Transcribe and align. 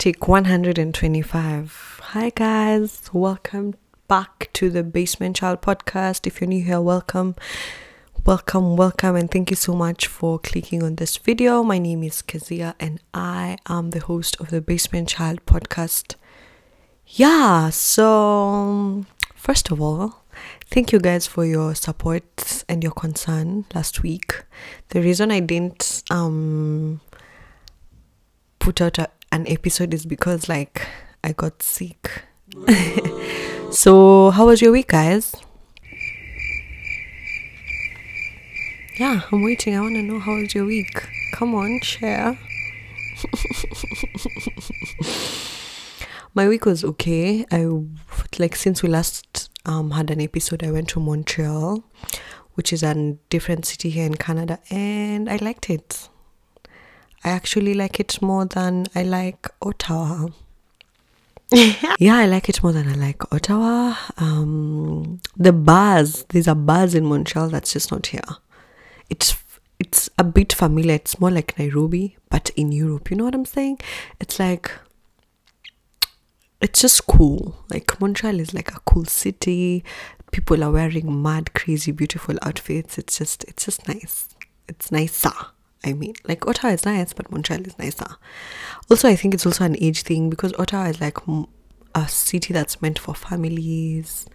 Take 0.00 0.28
125. 0.28 2.00
Hi, 2.04 2.30
guys. 2.30 3.10
Welcome 3.12 3.74
back 4.08 4.48
to 4.54 4.70
the 4.70 4.82
Basement 4.82 5.36
Child 5.36 5.60
podcast. 5.60 6.26
If 6.26 6.40
you're 6.40 6.48
new 6.48 6.64
here, 6.64 6.80
welcome. 6.80 7.34
Welcome, 8.24 8.78
welcome, 8.78 9.14
and 9.14 9.30
thank 9.30 9.50
you 9.50 9.56
so 9.56 9.74
much 9.74 10.06
for 10.06 10.38
clicking 10.38 10.82
on 10.82 10.94
this 10.94 11.18
video. 11.18 11.62
My 11.62 11.76
name 11.76 12.02
is 12.02 12.22
Kezia, 12.22 12.74
and 12.80 12.98
I 13.12 13.58
am 13.68 13.90
the 13.90 14.00
host 14.00 14.40
of 14.40 14.48
the 14.48 14.62
Basement 14.62 15.10
Child 15.10 15.44
podcast. 15.44 16.14
Yeah, 17.06 17.68
so 17.68 19.04
first 19.34 19.70
of 19.70 19.82
all, 19.82 20.24
thank 20.64 20.92
you 20.92 20.98
guys 20.98 21.26
for 21.26 21.44
your 21.44 21.74
support 21.74 22.64
and 22.70 22.82
your 22.82 22.92
concern 22.92 23.66
last 23.74 24.02
week. 24.02 24.44
The 24.88 25.02
reason 25.02 25.30
I 25.30 25.40
didn't 25.40 26.04
um 26.08 27.02
put 28.60 28.80
out 28.80 28.98
a, 28.98 29.10
an 29.32 29.46
episode 29.48 29.94
is 29.94 30.06
because 30.06 30.48
like 30.48 30.86
I 31.22 31.32
got 31.32 31.62
sick. 31.62 32.22
so, 33.70 34.30
how 34.30 34.46
was 34.46 34.60
your 34.60 34.72
week, 34.72 34.88
guys? 34.88 35.34
Yeah, 38.98 39.22
I'm 39.30 39.42
waiting. 39.42 39.76
I 39.76 39.80
want 39.80 39.94
to 39.94 40.02
know 40.02 40.18
how 40.18 40.34
was 40.34 40.54
your 40.54 40.66
week. 40.66 41.08
Come 41.32 41.54
on, 41.54 41.80
share. 41.80 42.38
My 46.34 46.48
week 46.48 46.64
was 46.64 46.84
okay. 46.84 47.44
I 47.50 47.66
like 48.38 48.56
since 48.56 48.82
we 48.82 48.88
last 48.88 49.50
um 49.64 49.92
had 49.92 50.10
an 50.10 50.20
episode, 50.20 50.62
I 50.62 50.70
went 50.70 50.88
to 50.90 51.00
Montreal, 51.00 51.82
which 52.54 52.72
is 52.72 52.82
a 52.82 53.16
different 53.30 53.66
city 53.66 53.90
here 53.90 54.06
in 54.06 54.14
Canada, 54.14 54.58
and 54.70 55.28
I 55.28 55.36
liked 55.36 55.70
it. 55.70 56.08
I 57.22 57.30
actually 57.30 57.74
like 57.74 58.00
it 58.00 58.20
more 58.22 58.46
than 58.46 58.86
I 58.94 59.02
like 59.02 59.46
Ottawa. 59.60 60.28
yeah, 61.52 62.16
I 62.16 62.26
like 62.26 62.48
it 62.48 62.62
more 62.62 62.72
than 62.72 62.88
I 62.88 62.94
like 62.94 63.32
Ottawa. 63.32 63.94
Um, 64.16 65.20
the 65.36 65.52
bars, 65.52 66.24
there's 66.28 66.48
a 66.48 66.54
bars 66.54 66.94
in 66.94 67.04
Montreal 67.04 67.48
that's 67.48 67.72
just 67.72 67.90
not 67.90 68.06
here. 68.06 68.20
It's 69.10 69.36
it's 69.78 70.08
a 70.18 70.24
bit 70.24 70.52
familiar. 70.52 70.94
It's 70.94 71.20
more 71.20 71.30
like 71.30 71.58
Nairobi, 71.58 72.16
but 72.30 72.50
in 72.50 72.70
Europe. 72.70 73.10
You 73.10 73.16
know 73.16 73.24
what 73.24 73.34
I'm 73.34 73.44
saying? 73.44 73.80
It's 74.20 74.38
like 74.38 74.70
it's 76.60 76.80
just 76.82 77.06
cool. 77.06 77.56
Like 77.70 78.00
Montreal 78.00 78.38
is 78.38 78.54
like 78.54 78.70
a 78.70 78.80
cool 78.80 79.06
city. 79.06 79.82
People 80.30 80.62
are 80.62 80.70
wearing 80.70 81.22
mad, 81.22 81.54
crazy, 81.54 81.92
beautiful 81.92 82.36
outfits. 82.42 82.98
It's 82.98 83.18
just 83.18 83.44
it's 83.44 83.64
just 83.64 83.88
nice. 83.88 84.28
It's 84.68 84.92
nicer. 84.92 85.32
I 85.84 85.92
mean, 85.94 86.14
like 86.28 86.46
Ottawa 86.46 86.72
is 86.72 86.84
nice, 86.84 87.12
but 87.12 87.30
Montreal 87.30 87.62
is 87.62 87.78
nicer. 87.78 88.16
Also, 88.90 89.08
I 89.08 89.16
think 89.16 89.34
it's 89.34 89.46
also 89.46 89.64
an 89.64 89.76
age 89.80 90.02
thing 90.02 90.28
because 90.28 90.52
Ottawa 90.58 90.84
is 90.84 91.00
like 91.00 91.16
a 91.94 92.08
city 92.08 92.52
that's 92.52 92.82
meant 92.82 92.98
for 92.98 93.14
families, 93.14 94.26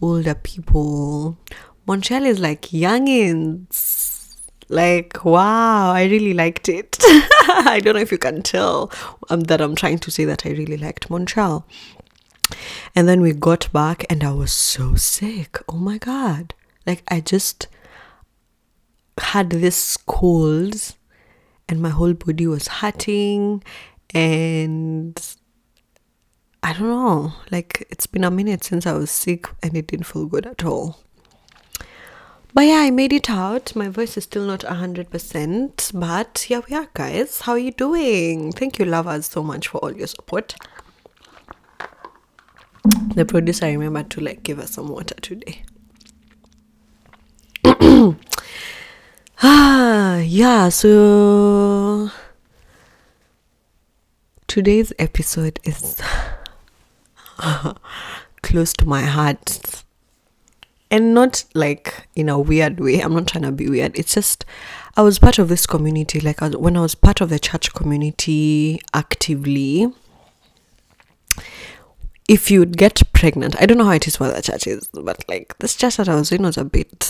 older 0.00 0.34
people. 0.34 1.38
Montreal 1.86 2.24
is 2.24 2.38
like 2.38 2.62
youngins. 2.62 4.10
Like, 4.68 5.24
wow, 5.24 5.92
I 5.92 6.04
really 6.04 6.32
liked 6.32 6.68
it. 6.68 6.96
I 7.02 7.80
don't 7.82 7.94
know 7.94 8.00
if 8.00 8.12
you 8.12 8.18
can 8.18 8.42
tell 8.42 8.90
um, 9.28 9.42
that 9.42 9.60
I'm 9.60 9.74
trying 9.74 9.98
to 9.98 10.10
say 10.10 10.24
that 10.24 10.46
I 10.46 10.50
really 10.50 10.78
liked 10.78 11.10
Montreal. 11.10 11.66
And 12.94 13.08
then 13.08 13.20
we 13.20 13.32
got 13.32 13.70
back 13.72 14.06
and 14.08 14.24
I 14.24 14.32
was 14.32 14.52
so 14.52 14.94
sick. 14.94 15.58
Oh 15.68 15.76
my 15.76 15.98
God. 15.98 16.54
Like, 16.86 17.02
I 17.08 17.20
just 17.20 17.66
had 19.18 19.50
this 19.50 19.96
cold 19.96 20.94
and 21.68 21.80
my 21.80 21.90
whole 21.90 22.14
body 22.14 22.46
was 22.46 22.68
hurting 22.68 23.62
and 24.14 25.36
I 26.62 26.72
don't 26.74 26.82
know, 26.82 27.32
like 27.50 27.86
it's 27.90 28.06
been 28.06 28.24
a 28.24 28.30
minute 28.30 28.62
since 28.64 28.86
I 28.86 28.92
was 28.92 29.10
sick 29.10 29.48
and 29.62 29.76
it 29.76 29.88
didn't 29.88 30.06
feel 30.06 30.26
good 30.26 30.46
at 30.46 30.64
all. 30.64 31.00
But 32.54 32.66
yeah, 32.66 32.80
I 32.80 32.90
made 32.90 33.14
it 33.14 33.30
out. 33.30 33.74
My 33.74 33.88
voice 33.88 34.16
is 34.18 34.24
still 34.24 34.44
not 34.44 34.60
100%, 34.60 35.98
but 35.98 36.38
here 36.38 36.62
we 36.68 36.76
are, 36.76 36.88
guys. 36.92 37.40
How 37.40 37.52
are 37.52 37.58
you 37.58 37.72
doing? 37.72 38.52
Thank 38.52 38.78
you, 38.78 38.84
lovers, 38.84 39.26
so 39.26 39.42
much 39.42 39.68
for 39.68 39.78
all 39.78 39.96
your 39.96 40.06
support. 40.06 40.54
The 43.14 43.24
producer 43.24 43.66
remembered 43.66 44.10
to 44.10 44.20
like 44.20 44.42
give 44.42 44.58
us 44.58 44.72
some 44.72 44.88
water 44.88 45.14
today. 45.14 45.64
ah, 49.42 50.18
yeah, 50.18 50.68
so 50.68 52.10
today's 54.46 54.92
episode 54.98 55.58
is 55.64 56.00
close 58.42 58.72
to 58.74 58.86
my 58.86 59.02
heart 59.02 59.84
and 60.90 61.14
not 61.14 61.44
like 61.54 62.08
in 62.14 62.28
a 62.28 62.38
weird 62.38 62.78
way. 62.80 63.00
I'm 63.00 63.14
not 63.14 63.28
trying 63.28 63.44
to 63.44 63.52
be 63.52 63.68
weird. 63.68 63.98
It's 63.98 64.14
just 64.14 64.44
i 64.96 65.02
was 65.02 65.18
part 65.18 65.38
of 65.38 65.48
this 65.48 65.66
community 65.66 66.20
like 66.20 66.42
I 66.42 66.48
was, 66.48 66.56
when 66.56 66.76
i 66.76 66.80
was 66.80 66.94
part 66.94 67.20
of 67.20 67.28
the 67.30 67.38
church 67.38 67.72
community 67.72 68.80
actively 68.92 69.88
if 72.28 72.50
you'd 72.50 72.76
get 72.76 73.00
pregnant 73.12 73.60
i 73.60 73.66
don't 73.66 73.78
know 73.78 73.86
how 73.86 73.92
it 73.92 74.06
is 74.06 74.16
for 74.16 74.28
the 74.28 74.42
churches 74.42 74.88
but 74.92 75.24
like 75.28 75.56
this 75.58 75.74
church 75.74 75.96
that 75.96 76.08
i 76.08 76.14
was 76.14 76.30
in 76.30 76.42
was 76.42 76.58
a 76.58 76.64
bit 76.64 77.02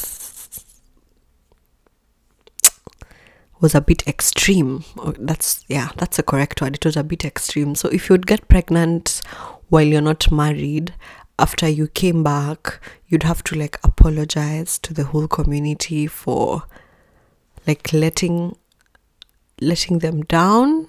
was 3.63 3.75
a 3.75 3.81
bit 3.81 4.07
extreme. 4.07 4.85
Oh, 4.99 5.15
that's 5.19 5.65
yeah 5.69 5.91
that's 5.97 6.19
a 6.19 6.23
correct 6.23 6.61
word. 6.61 6.75
It 6.75 6.85
was 6.85 6.97
a 6.97 7.05
bit 7.05 7.25
extreme. 7.25 7.75
So 7.75 7.89
if 7.89 8.11
you'd 8.11 8.27
get 8.27 8.49
pregnant 8.49 9.23
while 9.71 9.83
you're 9.83 10.03
not 10.03 10.31
married 10.31 10.93
after 11.39 11.67
you 11.67 11.89
came 11.89 12.23
back 12.23 12.79
you'd 13.09 13.23
have 13.23 13.43
to 13.43 13.57
like 13.57 13.79
apologize 13.83 14.79
to 14.79 14.93
the 14.93 15.05
whole 15.05 15.27
community 15.27 16.07
for 16.07 16.65
like 17.67 17.93
letting 17.93 18.55
letting 19.61 20.01
them 20.01 20.23
down 20.25 20.89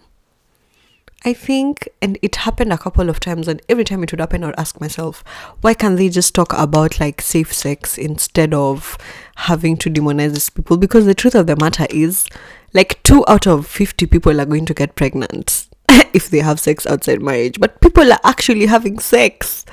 I 1.25 1.33
think, 1.33 1.87
and 2.01 2.17
it 2.21 2.35
happened 2.35 2.73
a 2.73 2.77
couple 2.77 3.09
of 3.09 3.21
times, 3.21 3.47
and 3.47 3.61
every 3.69 3.85
time 3.85 4.03
it 4.03 4.11
would 4.11 4.19
happen, 4.19 4.43
I 4.43 4.47
would 4.47 4.59
ask 4.59 4.81
myself, 4.81 5.23
why 5.61 5.73
can't 5.73 5.95
they 5.95 6.09
just 6.09 6.35
talk 6.35 6.51
about 6.51 6.99
like 6.99 7.21
safe 7.21 7.53
sex 7.53 7.97
instead 7.97 8.53
of 8.53 8.97
having 9.35 9.77
to 9.77 9.89
demonize 9.89 10.33
these 10.33 10.49
people? 10.49 10.75
Because 10.75 11.05
the 11.05 11.15
truth 11.15 11.35
of 11.35 11.47
the 11.47 11.55
matter 11.55 11.87
is, 11.89 12.27
like, 12.73 13.01
two 13.03 13.23
out 13.27 13.47
of 13.47 13.67
50 13.67 14.05
people 14.07 14.39
are 14.41 14.45
going 14.45 14.65
to 14.65 14.73
get 14.73 14.95
pregnant 14.95 15.67
if 16.13 16.29
they 16.29 16.39
have 16.39 16.59
sex 16.59 16.85
outside 16.85 17.21
marriage, 17.21 17.59
but 17.59 17.81
people 17.81 18.11
are 18.11 18.19
actually 18.23 18.65
having 18.65 18.99
sex. 18.99 19.65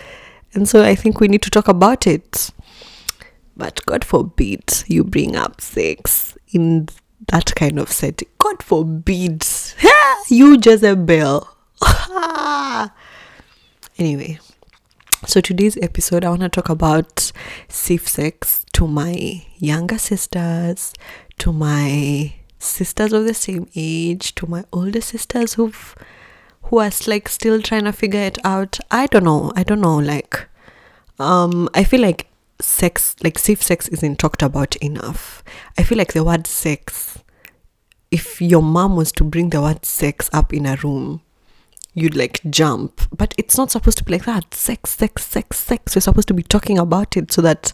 And 0.53 0.69
so 0.69 0.83
I 0.83 0.95
think 0.95 1.21
we 1.21 1.29
need 1.29 1.43
to 1.43 1.51
talk 1.51 1.69
about 1.69 2.07
it. 2.07 2.51
But 3.57 3.85
God 3.87 4.05
forbid 4.05 4.85
you 4.87 5.05
bring 5.05 5.37
up 5.37 5.61
sex 5.61 6.37
in 6.53 6.89
that 7.29 7.55
kind 7.55 7.79
of 7.79 7.91
setting. 7.93 8.29
God 8.39 8.63
forbid. 8.63 9.47
you 10.29 10.59
Jezebel. 10.63 11.49
anyway, 13.99 14.39
so 15.27 15.41
today's 15.41 15.77
episode, 15.79 16.25
I 16.25 16.31
want 16.31 16.43
to 16.43 16.49
talk 16.49 16.69
about 16.69 17.33
safe 17.69 18.09
sex 18.09 18.65
to 18.73 18.87
my 18.87 19.45
younger 19.59 19.99
sisters, 19.99 20.93
to 21.39 21.53
my 21.53 22.35
sisters 22.61 23.13
of 23.13 23.25
the 23.25 23.35
same 23.35 23.69
age, 23.75 24.35
to 24.37 24.47
my 24.47 24.65
older 24.73 25.01
sisters 25.01 25.55
who've 25.55 25.97
who 26.65 26.79
are 26.79 26.91
like 27.09 27.29
still 27.29 27.61
trying 27.61 27.85
to 27.85 27.93
figure 27.93 28.21
it 28.21 28.39
out. 28.45 28.79
I 28.91 29.07
don't 29.07 29.25
know. 29.25 29.53
I 29.57 29.65
don't 29.65 29.81
know. 29.81 29.99
Like, 29.99 30.47
um, 31.19 31.69
I 31.75 31.83
feel 31.83 32.01
like 32.01 32.29
sex, 32.61 33.17
like 33.25 33.39
safe 33.39 33.63
sex, 33.63 33.89
isn't 33.89 34.19
talked 34.21 34.43
about 34.43 34.77
enough. 34.77 35.43
I 35.77 35.83
feel 35.83 35.99
like 35.99 36.13
the 36.13 36.23
word 36.23 36.47
sex 36.47 37.19
if 38.11 38.41
your 38.41 38.63
mom 38.63 38.97
was 38.97 39.13
to 39.13 39.25
bring 39.25 39.51
the 39.51 39.61
word 39.61 39.85
sex 39.85 40.29
up 40.33 40.53
in 40.53 40.67
a 40.67 40.77
room, 40.77 41.23
you'd 41.95 42.17
like 42.17 42.41
jump. 42.51 43.01
But 43.17 43.35
it's 43.39 43.57
not 43.57 43.71
supposed 43.71 43.99
to 43.99 44.05
be 44.05 44.13
like 44.13 44.25
that. 44.25 44.55
Sex, 44.55 44.91
sex, 44.91 45.27
sex, 45.27 45.59
sex. 45.59 45.95
We're 45.95 46.01
supposed 46.01 46.29
to 46.29 46.35
be 46.35 46.43
talking 46.43 46.79
about 46.79 47.17
it 47.17 47.33
so 47.33 47.43
that 47.43 47.73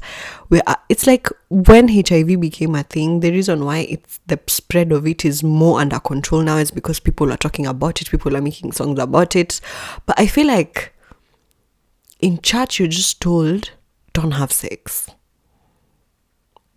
we 0.48 0.60
are. 0.60 0.64
Uh, 0.68 0.74
it's 0.88 1.06
like 1.06 1.28
when 1.48 1.88
HIV 1.88 2.40
became 2.40 2.74
a 2.74 2.82
thing, 2.82 3.20
the 3.20 3.30
reason 3.30 3.64
why 3.64 3.78
it's 3.78 4.20
the 4.26 4.38
spread 4.46 4.92
of 4.92 5.06
it 5.06 5.24
is 5.24 5.42
more 5.42 5.80
under 5.80 5.98
control 5.98 6.42
now 6.42 6.56
is 6.56 6.70
because 6.70 7.00
people 7.00 7.32
are 7.32 7.36
talking 7.36 7.66
about 7.66 8.00
it, 8.00 8.10
people 8.10 8.36
are 8.36 8.42
making 8.42 8.72
songs 8.72 8.98
about 8.98 9.36
it. 9.36 9.60
But 10.06 10.18
I 10.18 10.26
feel 10.26 10.46
like 10.46 10.94
in 12.20 12.40
church, 12.40 12.78
you're 12.78 12.88
just 12.88 13.20
told, 13.20 13.70
don't 14.12 14.32
have 14.32 14.52
sex 14.52 15.10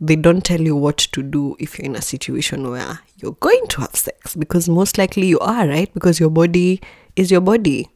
they 0.01 0.16
don't 0.16 0.46
tell 0.46 0.62
you 0.62 0.75
what 0.75 0.98
to 0.98 1.22
do 1.22 1.56
if 1.60 1.78
you're 1.78 1.86
in 1.86 1.96
a 1.96 2.01
situation 2.01 2.69
where 2.69 3.00
you're 3.18 3.38
going 3.40 3.68
to 3.68 3.81
have 3.81 3.96
sex 3.96 4.36
because 4.36 4.69
most 4.69 4.98
likely 4.98 5.28
you 5.28 5.40
are, 5.40 5.68
right? 5.68 5.94
Because 5.94 6.19
your 6.19 6.30
body 6.30 6.81
is 7.16 7.30
your 7.30 7.42
body. 7.42 7.90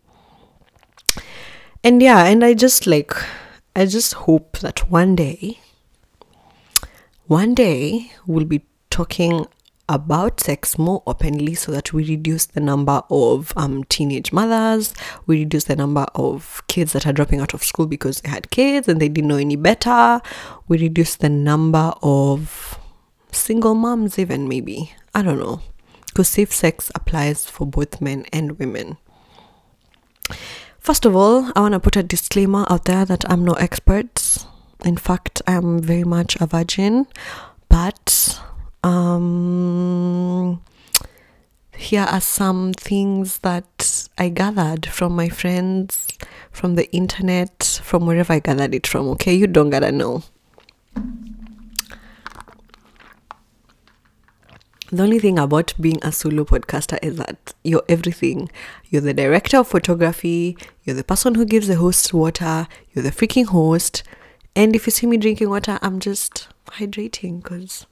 And 1.83 2.01
yeah, 2.01 2.25
and 2.25 2.43
I 2.43 2.53
just 2.53 2.87
like, 2.87 3.13
I 3.75 3.85
just 3.85 4.13
hope 4.13 4.59
that 4.59 4.89
one 4.89 5.15
day, 5.15 5.59
one 7.27 7.55
day 7.55 8.11
we'll 8.27 8.45
be 8.45 8.65
talking 8.89 9.47
about 9.89 10.39
sex 10.39 10.77
more 10.77 11.03
openly 11.05 11.53
so 11.55 11.71
that 11.71 11.91
we 11.93 12.07
reduce 12.07 12.45
the 12.45 12.59
number 12.59 13.01
of 13.09 13.53
um, 13.57 13.83
teenage 13.85 14.31
mothers, 14.31 14.93
we 15.25 15.39
reduce 15.39 15.65
the 15.65 15.75
number 15.75 16.05
of 16.15 16.63
kids 16.67 16.93
that 16.93 17.05
are 17.05 17.13
dropping 17.13 17.39
out 17.39 17.53
of 17.53 17.63
school 17.63 17.85
because 17.85 18.21
they 18.21 18.29
had 18.29 18.49
kids 18.49 18.87
and 18.87 19.01
they 19.01 19.09
didn't 19.09 19.27
know 19.27 19.37
any 19.37 19.55
better, 19.55 20.21
we 20.67 20.77
reduce 20.77 21.15
the 21.15 21.29
number 21.29 21.93
of 22.01 22.79
single 23.31 23.75
moms, 23.75 24.17
even 24.17 24.47
maybe. 24.47 24.93
I 25.13 25.21
don't 25.21 25.39
know. 25.39 25.61
Because 26.05 26.27
safe 26.27 26.53
sex 26.53 26.91
applies 26.95 27.45
for 27.45 27.65
both 27.65 27.99
men 27.99 28.25
and 28.31 28.59
women. 28.59 28.97
First 30.79 31.05
of 31.05 31.15
all, 31.15 31.51
I 31.55 31.61
want 31.61 31.73
to 31.73 31.79
put 31.79 31.95
a 31.95 32.03
disclaimer 32.03 32.65
out 32.69 32.85
there 32.85 33.05
that 33.05 33.29
I'm 33.29 33.43
no 33.43 33.53
expert. 33.53 34.45
In 34.85 34.97
fact, 34.97 35.41
I'm 35.47 35.79
very 35.79 36.03
much 36.03 36.35
a 36.41 36.45
virgin, 36.45 37.07
but 37.69 38.39
um, 38.83 40.61
here 41.75 42.03
are 42.03 42.21
some 42.21 42.73
things 42.73 43.39
that 43.39 44.07
I 44.17 44.29
gathered 44.29 44.85
from 44.85 45.15
my 45.15 45.29
friends, 45.29 46.07
from 46.51 46.75
the 46.75 46.91
internet, 46.91 47.81
from 47.83 48.05
wherever 48.05 48.33
I 48.33 48.39
gathered 48.39 48.75
it 48.75 48.85
from. 48.85 49.07
Okay, 49.09 49.33
you 49.33 49.47
don't 49.47 49.69
gotta 49.69 49.91
know. 49.91 50.23
The 54.91 55.01
only 55.01 55.17
thing 55.17 55.39
about 55.39 55.73
being 55.81 55.97
a 56.03 56.11
solo 56.11 56.43
podcaster 56.43 56.99
is 57.01 57.17
that 57.17 57.55
you're 57.63 57.83
everything. 57.89 58.49
You're 58.89 59.01
the 59.01 59.13
director 59.13 59.57
of 59.57 59.67
photography, 59.67 60.55
you're 60.83 60.95
the 60.95 61.03
person 61.03 61.33
who 61.33 61.45
gives 61.45 61.67
the 61.67 61.77
host 61.77 62.13
water, 62.13 62.67
you're 62.91 63.01
the 63.01 63.09
freaking 63.09 63.47
host. 63.47 64.03
And 64.55 64.75
if 64.75 64.85
you 64.85 64.91
see 64.91 65.07
me 65.07 65.17
drinking 65.17 65.49
water, 65.49 65.79
I'm 65.81 65.99
just 65.99 66.47
hydrating 66.67 67.41
because 67.41 67.87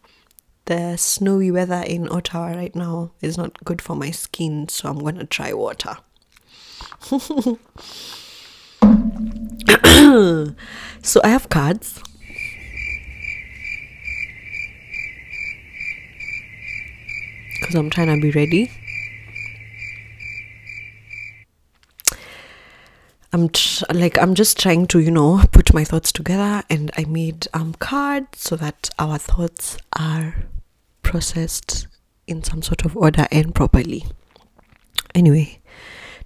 the 0.65 0.97
snowy 0.97 1.51
weather 1.51 1.83
in 1.85 2.09
Ottawa 2.09 2.47
right 2.53 2.75
now 2.75 3.11
is 3.21 3.37
not 3.37 3.63
good 3.63 3.81
for 3.81 3.95
my 3.95 4.11
skin, 4.11 4.67
so 4.69 4.89
I'm 4.89 4.99
gonna 4.99 5.25
try 5.25 5.53
water. 5.53 5.97
so 11.01 11.21
I 11.23 11.29
have 11.29 11.49
cards. 11.49 12.01
Because 17.59 17.75
I'm 17.75 17.89
trying 17.89 18.15
to 18.15 18.21
be 18.21 18.31
ready. 18.31 18.71
I'm 23.33 23.47
tr- 23.49 23.85
like 23.93 24.17
I'm 24.19 24.35
just 24.35 24.59
trying 24.59 24.87
to 24.87 24.99
you 24.99 25.11
know 25.11 25.41
put 25.51 25.73
my 25.73 25.85
thoughts 25.85 26.11
together 26.11 26.63
and 26.69 26.91
I 26.97 27.05
made 27.05 27.47
um 27.53 27.73
cards 27.75 28.41
so 28.41 28.57
that 28.57 28.89
our 28.99 29.17
thoughts 29.17 29.77
are 29.97 30.35
processed 31.01 31.87
in 32.27 32.43
some 32.43 32.61
sort 32.61 32.83
of 32.85 32.97
order 32.97 33.27
and 33.31 33.55
properly. 33.55 34.05
Anyway, 35.15 35.59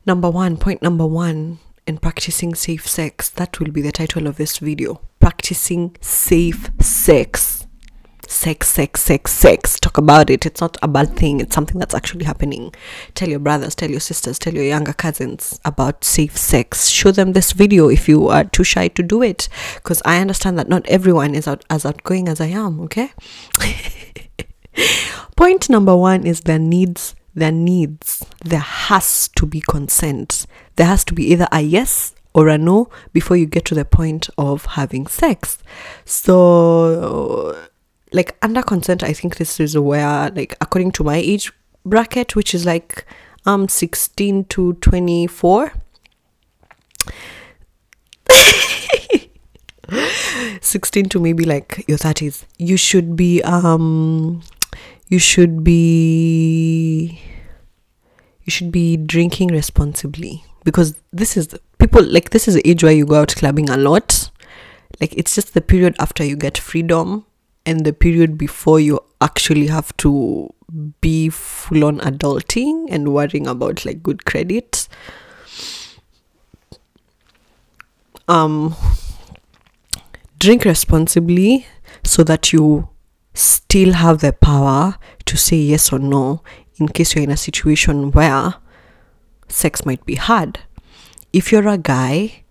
number 0.06 0.30
1 0.30 0.58
point 0.58 0.82
number 0.82 1.06
1 1.06 1.60
in 1.86 1.98
practicing 2.00 2.56
safe 2.56 2.88
sex 2.88 3.30
that 3.30 3.60
will 3.60 3.72
be 3.72 3.82
the 3.82 3.92
title 3.92 4.26
of 4.26 4.38
this 4.38 4.58
video. 4.58 5.00
Practicing 5.20 5.96
safe 6.02 6.72
sex 6.80 7.55
sex, 8.32 8.68
sex, 8.68 9.02
sex, 9.02 9.32
sex. 9.32 9.80
Talk 9.80 9.98
about 9.98 10.30
it. 10.30 10.46
It's 10.46 10.62
not 10.62 10.78
a 10.82 10.88
bad 10.88 11.16
thing. 11.16 11.40
It's 11.40 11.56
something 11.56 11.80
that's 11.80 11.94
actually 11.94 12.26
happening. 12.26 12.74
Tell 13.14 13.30
your 13.30 13.40
brothers, 13.40 13.76
tell 13.76 13.90
your 13.90 14.00
sisters, 14.00 14.40
tell 14.40 14.54
your 14.54 14.64
younger 14.64 14.94
cousins 14.94 15.60
about 15.66 16.04
safe 16.04 16.38
sex. 16.38 16.88
Show 16.88 17.12
them 17.12 17.34
this 17.34 17.52
video 17.52 17.90
if 17.90 18.08
you 18.08 18.28
are 18.28 18.44
too 18.44 18.64
shy 18.64 18.88
to 18.90 19.04
do 19.04 19.22
it. 19.22 19.50
Because 19.76 20.02
I 20.06 20.20
understand 20.20 20.58
that 20.60 20.70
not 20.70 20.86
everyone 20.88 21.36
is 21.36 21.48
out, 21.48 21.64
as 21.70 21.86
outgoing 21.86 22.28
as 22.28 22.42
I 22.42 22.48
am, 22.48 22.80
okay? 22.82 23.12
Point 25.36 25.70
number 25.70 25.96
one 25.96 26.26
is 26.26 26.42
their 26.42 26.60
needs. 26.60 27.16
Their 27.34 27.52
needs. 27.52 28.26
There 28.44 28.60
has 28.60 29.28
to 29.36 29.46
be 29.46 29.62
consent. 29.62 30.46
There 30.76 30.88
has 30.88 31.04
to 31.06 31.14
be 31.14 31.32
either 31.32 31.48
a 31.52 31.62
yes 31.62 32.16
or 32.34 32.50
a 32.50 32.58
no 32.58 32.90
before 33.14 33.38
you 33.38 33.46
get 33.46 33.66
to 33.66 33.76
the 33.76 33.86
point 33.86 34.30
of 34.38 34.66
having 34.66 35.08
sex. 35.08 35.58
So 36.04 37.68
like 38.12 38.36
under 38.42 38.62
consent 38.62 39.04
i 39.04 39.14
think 39.14 39.38
this 39.38 39.60
is 39.60 39.78
where 39.78 40.30
like 40.32 40.56
according 40.62 40.92
to 40.92 41.04
my 41.04 41.18
age 41.18 41.52
bracket 41.86 42.36
which 42.36 42.54
is 42.54 42.66
like 42.66 43.06
um 43.46 43.68
16 43.68 44.46
to 44.46 44.74
24 44.74 45.74
16 50.62 51.10
to 51.10 51.20
maybe 51.20 51.46
like 51.46 51.84
your 51.88 51.98
30s 51.98 52.46
you 52.58 52.78
should 52.78 53.16
be 53.16 53.42
um 53.44 54.42
you 55.08 55.20
should 55.20 55.64
be 55.64 57.22
you 58.46 58.52
should 58.52 58.72
be 58.72 58.96
drinking 58.96 59.50
responsibly. 59.50 60.46
Because 60.64 60.96
this 61.12 61.36
is 61.36 61.56
people 61.78 62.04
like 62.04 62.30
this 62.30 62.48
is 62.48 62.56
the 62.56 62.68
age 62.68 62.84
where 62.84 62.94
you 62.94 63.06
go 63.06 63.22
out 63.22 63.36
clubbing 63.36 63.70
a 63.70 63.78
lot. 63.78 64.30
Like 65.02 65.14
it's 65.18 65.36
just 65.36 65.54
the 65.54 65.62
period 65.62 65.96
after 66.00 66.24
you 66.24 66.36
get 66.36 66.58
freedom 66.58 67.26
and 67.66 67.86
the 67.86 67.94
period 67.94 68.38
before 68.38 68.80
you 68.80 69.00
actually 69.22 69.68
have 69.68 69.96
to 69.98 70.54
be 71.02 71.30
full 71.30 71.84
on 71.84 72.00
adulting 72.00 72.88
and 72.90 73.14
worrying 73.14 73.48
about 73.48 73.86
like 73.86 74.02
good 74.04 74.26
credit 74.26 74.88
um 78.28 78.76
drink 80.40 80.66
responsibly 80.66 81.66
so 82.04 82.24
that 82.24 82.52
you 82.52 82.90
still 83.34 83.94
have 83.94 84.20
the 84.22 84.34
power 84.34 84.96
to 85.26 85.38
say 85.38 85.58
yes 85.58 85.92
or 85.92 86.00
no 86.00 86.42
in 86.78 86.88
case 86.88 87.16
you're 87.16 87.24
in 87.24 87.32
a 87.32 87.38
situation 87.38 88.12
where 88.12 88.56
sex 89.48 89.86
might 89.86 90.06
be 90.06 90.16
hard. 90.16 90.60
If 91.34 91.52
you're 91.52 91.68
a 91.68 91.78
guy 91.78 92.44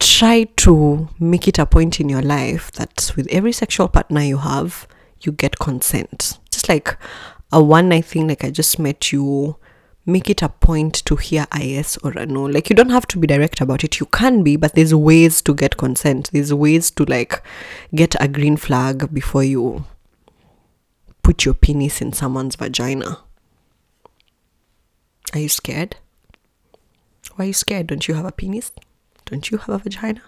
try 0.00 0.44
to 0.56 1.08
make 1.18 1.46
it 1.46 1.58
a 1.58 1.66
point 1.66 2.00
in 2.00 2.08
your 2.08 2.22
life 2.22 2.72
that 2.72 3.12
with 3.16 3.28
every 3.28 3.52
sexual 3.52 3.88
partner 3.88 4.22
you 4.22 4.38
have, 4.38 4.88
you 5.20 5.30
get 5.30 5.58
consent. 5.58 6.38
Just 6.50 6.68
like 6.68 6.96
a 7.52 7.62
one 7.62 7.90
night 7.90 8.06
thing, 8.06 8.28
like 8.28 8.42
I 8.42 8.50
just 8.50 8.78
met 8.78 9.12
you, 9.12 9.56
make 10.06 10.30
it 10.30 10.42
a 10.42 10.48
point 10.48 11.04
to 11.04 11.16
hear 11.16 11.46
a 11.52 11.62
yes 11.62 11.98
or 11.98 12.12
a 12.12 12.26
no. 12.26 12.44
Like 12.44 12.70
you 12.70 12.76
don't 12.76 12.90
have 12.90 13.06
to 13.08 13.18
be 13.18 13.26
direct 13.26 13.60
about 13.60 13.84
it. 13.84 14.00
You 14.00 14.06
can 14.06 14.42
be, 14.42 14.56
but 14.56 14.74
there's 14.74 14.94
ways 14.94 15.42
to 15.42 15.54
get 15.54 15.76
consent. 15.76 16.30
There's 16.32 16.52
ways 16.52 16.90
to 16.92 17.04
like 17.04 17.42
get 17.94 18.16
a 18.18 18.26
green 18.26 18.56
flag 18.56 19.12
before 19.12 19.44
you 19.44 19.84
put 21.22 21.44
your 21.44 21.54
penis 21.54 22.00
in 22.00 22.12
someone's 22.12 22.56
vagina. 22.56 23.18
Are 25.32 25.38
you 25.38 25.48
scared? 25.48 25.96
Why 27.36 27.44
are 27.44 27.48
you 27.48 27.52
scared? 27.52 27.88
Don't 27.88 28.08
you 28.08 28.14
have 28.14 28.24
a 28.24 28.32
penis? 28.32 28.72
Don't 29.30 29.48
you 29.48 29.58
have 29.58 29.68
a 29.68 29.78
vagina? 29.78 30.22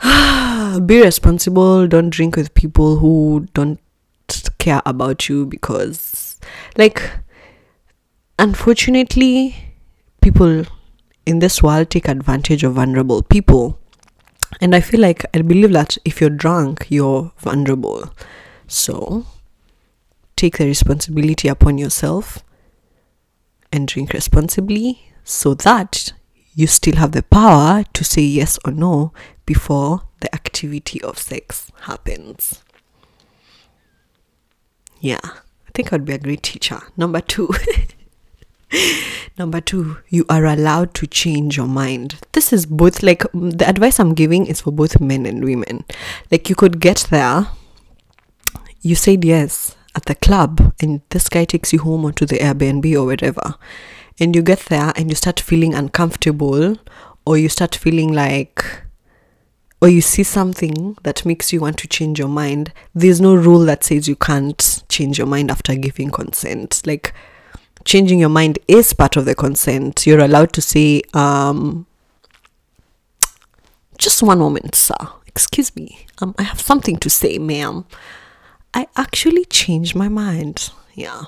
Be 0.86 1.02
responsible. 1.02 1.88
Don't 1.88 2.10
drink 2.10 2.36
with 2.36 2.54
people 2.54 2.98
who 2.98 3.48
don't 3.52 3.80
care 4.58 4.80
about 4.86 5.28
you 5.28 5.44
because, 5.44 6.38
like, 6.76 7.02
unfortunately, 8.38 9.56
people 10.20 10.66
in 11.26 11.40
this 11.40 11.64
world 11.64 11.90
take 11.90 12.06
advantage 12.06 12.62
of 12.62 12.74
vulnerable 12.74 13.22
people. 13.22 13.80
And 14.60 14.76
I 14.76 14.80
feel 14.80 15.00
like 15.00 15.24
I 15.34 15.42
believe 15.42 15.72
that 15.72 15.98
if 16.04 16.20
you're 16.20 16.30
drunk, 16.30 16.86
you're 16.90 17.32
vulnerable. 17.38 18.12
So 18.68 19.26
take 20.36 20.58
the 20.58 20.66
responsibility 20.66 21.48
upon 21.48 21.76
yourself 21.76 22.44
and 23.72 23.88
drink 23.88 24.12
responsibly 24.12 25.07
so 25.28 25.52
that 25.52 26.14
you 26.54 26.66
still 26.66 26.96
have 26.96 27.12
the 27.12 27.22
power 27.22 27.84
to 27.92 28.02
say 28.02 28.22
yes 28.22 28.58
or 28.64 28.72
no 28.72 29.12
before 29.44 30.02
the 30.20 30.34
activity 30.34 31.00
of 31.02 31.18
sex 31.18 31.70
happens. 31.82 32.62
Yeah, 35.00 35.20
I 35.22 35.70
think 35.74 35.92
I'd 35.92 36.06
be 36.06 36.14
a 36.14 36.18
great 36.18 36.42
teacher. 36.42 36.80
Number 36.96 37.20
two. 37.20 37.50
Number 39.38 39.60
two, 39.60 39.98
you 40.08 40.24
are 40.28 40.46
allowed 40.46 40.94
to 40.94 41.06
change 41.06 41.56
your 41.56 41.68
mind. 41.68 42.16
This 42.32 42.52
is 42.52 42.66
both 42.66 43.02
like 43.02 43.20
mm, 43.32 43.56
the 43.56 43.68
advice 43.68 44.00
I'm 44.00 44.14
giving 44.14 44.46
is 44.46 44.62
for 44.62 44.72
both 44.72 45.00
men 45.00 45.26
and 45.26 45.44
women. 45.44 45.84
Like 46.30 46.48
you 46.48 46.56
could 46.56 46.80
get 46.80 47.06
there, 47.10 47.46
you 48.80 48.94
said 48.94 49.24
yes 49.24 49.76
at 49.94 50.06
the 50.06 50.14
club, 50.14 50.74
and 50.80 51.02
this 51.10 51.28
guy 51.28 51.44
takes 51.44 51.72
you 51.72 51.80
home 51.80 52.04
or 52.04 52.12
to 52.12 52.26
the 52.26 52.38
Airbnb 52.38 52.94
or 52.94 53.04
whatever 53.04 53.54
and 54.20 54.34
you 54.34 54.42
get 54.42 54.60
there 54.66 54.92
and 54.96 55.08
you 55.08 55.14
start 55.14 55.40
feeling 55.40 55.74
uncomfortable 55.74 56.76
or 57.24 57.38
you 57.38 57.48
start 57.48 57.74
feeling 57.74 58.12
like 58.12 58.82
or 59.80 59.88
you 59.88 60.00
see 60.00 60.22
something 60.22 60.96
that 61.04 61.24
makes 61.24 61.52
you 61.52 61.60
want 61.60 61.78
to 61.78 61.86
change 61.86 62.18
your 62.18 62.28
mind 62.28 62.72
there's 62.94 63.20
no 63.20 63.34
rule 63.34 63.60
that 63.60 63.84
says 63.84 64.08
you 64.08 64.16
can't 64.16 64.82
change 64.88 65.18
your 65.18 65.26
mind 65.26 65.50
after 65.50 65.74
giving 65.74 66.10
consent 66.10 66.82
like 66.86 67.14
changing 67.84 68.18
your 68.18 68.28
mind 68.28 68.58
is 68.66 68.92
part 68.92 69.16
of 69.16 69.24
the 69.24 69.34
consent 69.34 70.06
you're 70.06 70.20
allowed 70.20 70.52
to 70.52 70.60
say 70.60 71.00
um 71.14 71.86
just 73.98 74.22
one 74.22 74.38
moment 74.38 74.74
sir 74.74 74.96
excuse 75.38 75.76
me, 75.76 76.04
um, 76.20 76.34
I 76.36 76.42
have 76.42 76.60
something 76.60 76.96
to 76.96 77.08
say, 77.08 77.38
ma'am. 77.38 77.84
I 78.74 78.88
actually 78.96 79.44
changed 79.44 79.94
my 79.94 80.08
mind. 80.08 80.70
Yeah. 80.94 81.26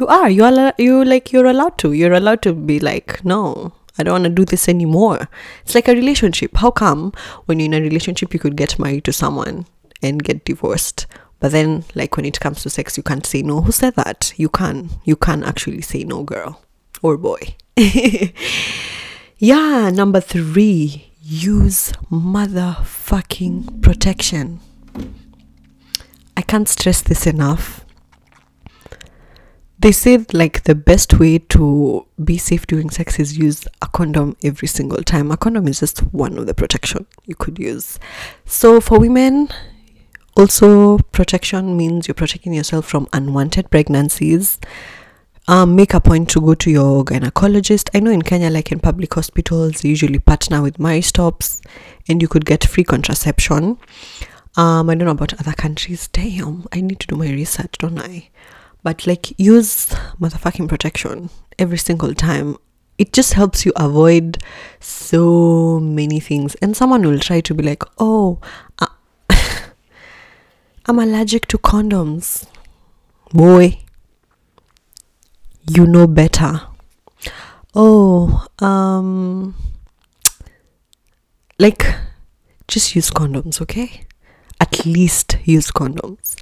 You 0.00 0.06
are. 0.06 0.30
You 0.30 0.44
are. 0.44 0.72
You 0.78 1.04
like. 1.04 1.30
You're 1.30 1.44
allowed 1.44 1.76
to. 1.78 1.92
You're 1.92 2.14
allowed 2.14 2.40
to 2.42 2.54
be 2.54 2.80
like, 2.80 3.22
no, 3.22 3.74
I 3.98 4.02
don't 4.02 4.14
want 4.14 4.24
to 4.24 4.30
do 4.30 4.46
this 4.46 4.66
anymore. 4.66 5.28
It's 5.62 5.74
like 5.74 5.88
a 5.88 5.94
relationship. 5.94 6.56
How 6.56 6.70
come 6.70 7.12
when 7.44 7.60
you're 7.60 7.66
in 7.66 7.74
a 7.74 7.82
relationship, 7.82 8.32
you 8.32 8.40
could 8.40 8.56
get 8.56 8.78
married 8.78 9.04
to 9.04 9.12
someone 9.12 9.66
and 10.02 10.24
get 10.24 10.46
divorced, 10.46 11.06
but 11.38 11.52
then, 11.52 11.84
like 11.94 12.16
when 12.16 12.24
it 12.24 12.40
comes 12.40 12.62
to 12.62 12.70
sex, 12.70 12.96
you 12.96 13.02
can't 13.02 13.26
say 13.26 13.42
no. 13.42 13.60
Who 13.60 13.72
said 13.72 13.94
that? 13.96 14.32
You 14.36 14.48
can. 14.48 14.88
You 15.04 15.16
can 15.16 15.44
actually 15.44 15.82
say 15.82 16.04
no, 16.04 16.22
girl 16.22 16.62
or 17.02 17.18
boy. 17.18 17.56
yeah. 19.36 19.90
Number 19.90 20.20
three. 20.20 21.12
Use 21.22 21.92
motherfucking 22.10 23.82
protection. 23.82 24.60
I 26.36 26.42
can't 26.42 26.68
stress 26.68 27.02
this 27.02 27.26
enough 27.26 27.84
they 29.80 29.92
say 29.92 30.18
like 30.32 30.64
the 30.64 30.74
best 30.74 31.18
way 31.18 31.38
to 31.38 32.06
be 32.22 32.36
safe 32.36 32.66
during 32.66 32.90
sex 32.90 33.18
is 33.18 33.38
use 33.38 33.66
a 33.80 33.88
condom 33.88 34.36
every 34.44 34.68
single 34.68 35.02
time. 35.02 35.30
A 35.30 35.36
condom 35.38 35.66
is 35.68 35.80
just 35.80 36.00
one 36.12 36.36
of 36.36 36.46
the 36.46 36.54
protection 36.54 37.06
you 37.24 37.34
could 37.34 37.58
use. 37.58 37.98
So 38.44 38.80
for 38.80 38.98
women 38.98 39.48
also 40.36 40.98
protection 40.98 41.76
means 41.78 42.08
you're 42.08 42.14
protecting 42.14 42.52
yourself 42.52 42.86
from 42.86 43.08
unwanted 43.14 43.70
pregnancies. 43.70 44.58
Um, 45.48 45.74
make 45.76 45.94
a 45.94 46.00
point 46.00 46.28
to 46.30 46.40
go 46.40 46.54
to 46.54 46.70
your 46.70 47.02
gynecologist. 47.04 47.88
I 47.94 48.00
know 48.00 48.10
in 48.10 48.22
kenya 48.22 48.50
like 48.50 48.70
in 48.70 48.80
public 48.80 49.14
hospitals 49.14 49.80
they 49.80 49.88
usually 49.88 50.18
partner 50.18 50.60
with 50.60 50.78
Marie 50.78 51.00
Stopes 51.00 51.62
and 52.06 52.20
you 52.20 52.28
could 52.28 52.44
get 52.44 52.64
free 52.64 52.84
contraception. 52.84 53.78
Um, 54.56 54.90
i 54.90 54.94
don't 54.94 55.06
know 55.06 55.12
about 55.12 55.40
other 55.40 55.52
countries. 55.52 56.08
Damn 56.08 56.66
i 56.70 56.82
need 56.82 57.00
to 57.00 57.06
do 57.06 57.16
my 57.16 57.30
research 57.30 57.72
don't 57.78 57.98
i 57.98 58.28
but 58.82 59.06
like 59.06 59.38
use 59.38 59.88
motherfucking 60.20 60.68
protection 60.68 61.30
every 61.58 61.78
single 61.78 62.14
time. 62.14 62.56
It 62.98 63.12
just 63.12 63.32
helps 63.32 63.64
you 63.64 63.72
avoid 63.76 64.42
so 64.78 65.80
many 65.80 66.20
things. 66.20 66.54
And 66.56 66.76
someone 66.76 67.02
will 67.02 67.18
try 67.18 67.40
to 67.40 67.54
be 67.54 67.62
like 67.62 67.82
oh 67.98 68.40
uh, 68.78 68.86
i'm 70.86 70.98
allergic 70.98 71.46
to 71.48 71.58
condoms. 71.58 72.46
Boy 73.32 73.78
you 75.68 75.86
know 75.86 76.06
better. 76.06 76.60
Oh 77.74 78.46
um 78.58 79.54
like 81.58 81.86
just 82.68 82.94
use 82.94 83.10
condoms 83.10 83.60
okay? 83.60 84.04
At 84.60 84.84
least 84.84 85.38
use 85.44 85.70
condoms 85.70 86.36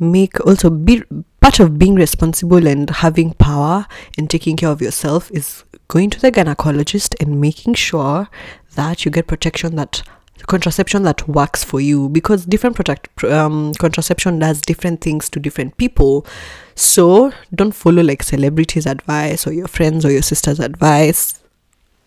make 0.00 0.40
also 0.46 0.70
be 0.70 1.02
part 1.40 1.60
of 1.60 1.78
being 1.78 1.94
responsible 1.94 2.66
and 2.66 2.88
having 2.90 3.32
power 3.34 3.86
and 4.18 4.28
taking 4.28 4.56
care 4.56 4.70
of 4.70 4.80
yourself 4.80 5.30
is 5.30 5.64
going 5.88 6.10
to 6.10 6.20
the 6.20 6.32
gynecologist 6.32 7.14
and 7.20 7.40
making 7.40 7.74
sure 7.74 8.28
that 8.74 9.04
you 9.04 9.10
get 9.10 9.26
protection 9.26 9.76
that 9.76 10.02
contraception 10.46 11.02
that 11.02 11.28
works 11.28 11.62
for 11.62 11.80
you. 11.80 12.08
Because 12.08 12.46
different 12.46 12.76
protect 12.76 13.22
um, 13.24 13.74
contraception 13.74 14.38
does 14.38 14.60
different 14.62 15.00
things 15.02 15.28
to 15.30 15.40
different 15.40 15.76
people. 15.76 16.26
So 16.74 17.32
don't 17.54 17.72
follow 17.72 18.02
like 18.02 18.22
celebrities 18.22 18.86
advice 18.86 19.46
or 19.46 19.52
your 19.52 19.68
friends 19.68 20.04
or 20.04 20.10
your 20.10 20.22
sister's 20.22 20.60
advice. 20.60 21.42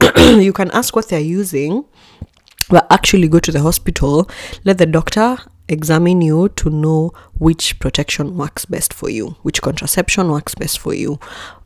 You 0.17 0.51
can 0.51 0.71
ask 0.71 0.95
what 0.95 1.09
they're 1.09 1.19
using 1.19 1.85
but 2.69 2.88
actually 2.89 3.27
go 3.27 3.39
to 3.39 3.51
the 3.51 3.62
hospital 3.62 4.29
let 4.63 4.77
the 4.77 4.85
doctor 4.85 5.38
examine 5.70 6.22
you 6.22 6.50
to 6.50 6.70
know 6.70 7.12
which 7.34 7.79
protection 7.79 8.38
works 8.38 8.65
best 8.65 8.93
for 8.93 9.10
you, 9.10 9.36
which 9.41 9.62
contraception 9.62 10.29
works 10.29 10.55
best 10.55 10.79
for 10.79 10.93
you. 10.93 11.20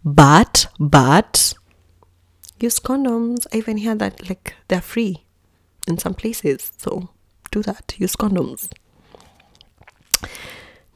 But, 0.04 0.68
but, 0.80 1.54
use 2.60 2.80
condoms. 2.80 3.48
I 3.54 3.58
even 3.58 3.78
hear 3.78 3.96
that 3.96 4.30
like 4.30 4.54
they're 4.68 4.82
free 4.82 5.26
in 5.88 5.98
some 5.98 6.14
places. 6.14 6.72
So 6.78 7.10
do 7.52 7.62
that. 7.64 7.96
Use 7.98 8.16
condoms. 8.16 8.70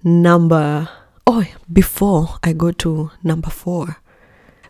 Number, 0.03 0.89
oh, 1.27 1.45
before 1.71 2.39
I 2.43 2.53
go 2.53 2.71
to 2.71 3.11
number 3.23 3.49
four, 3.49 3.97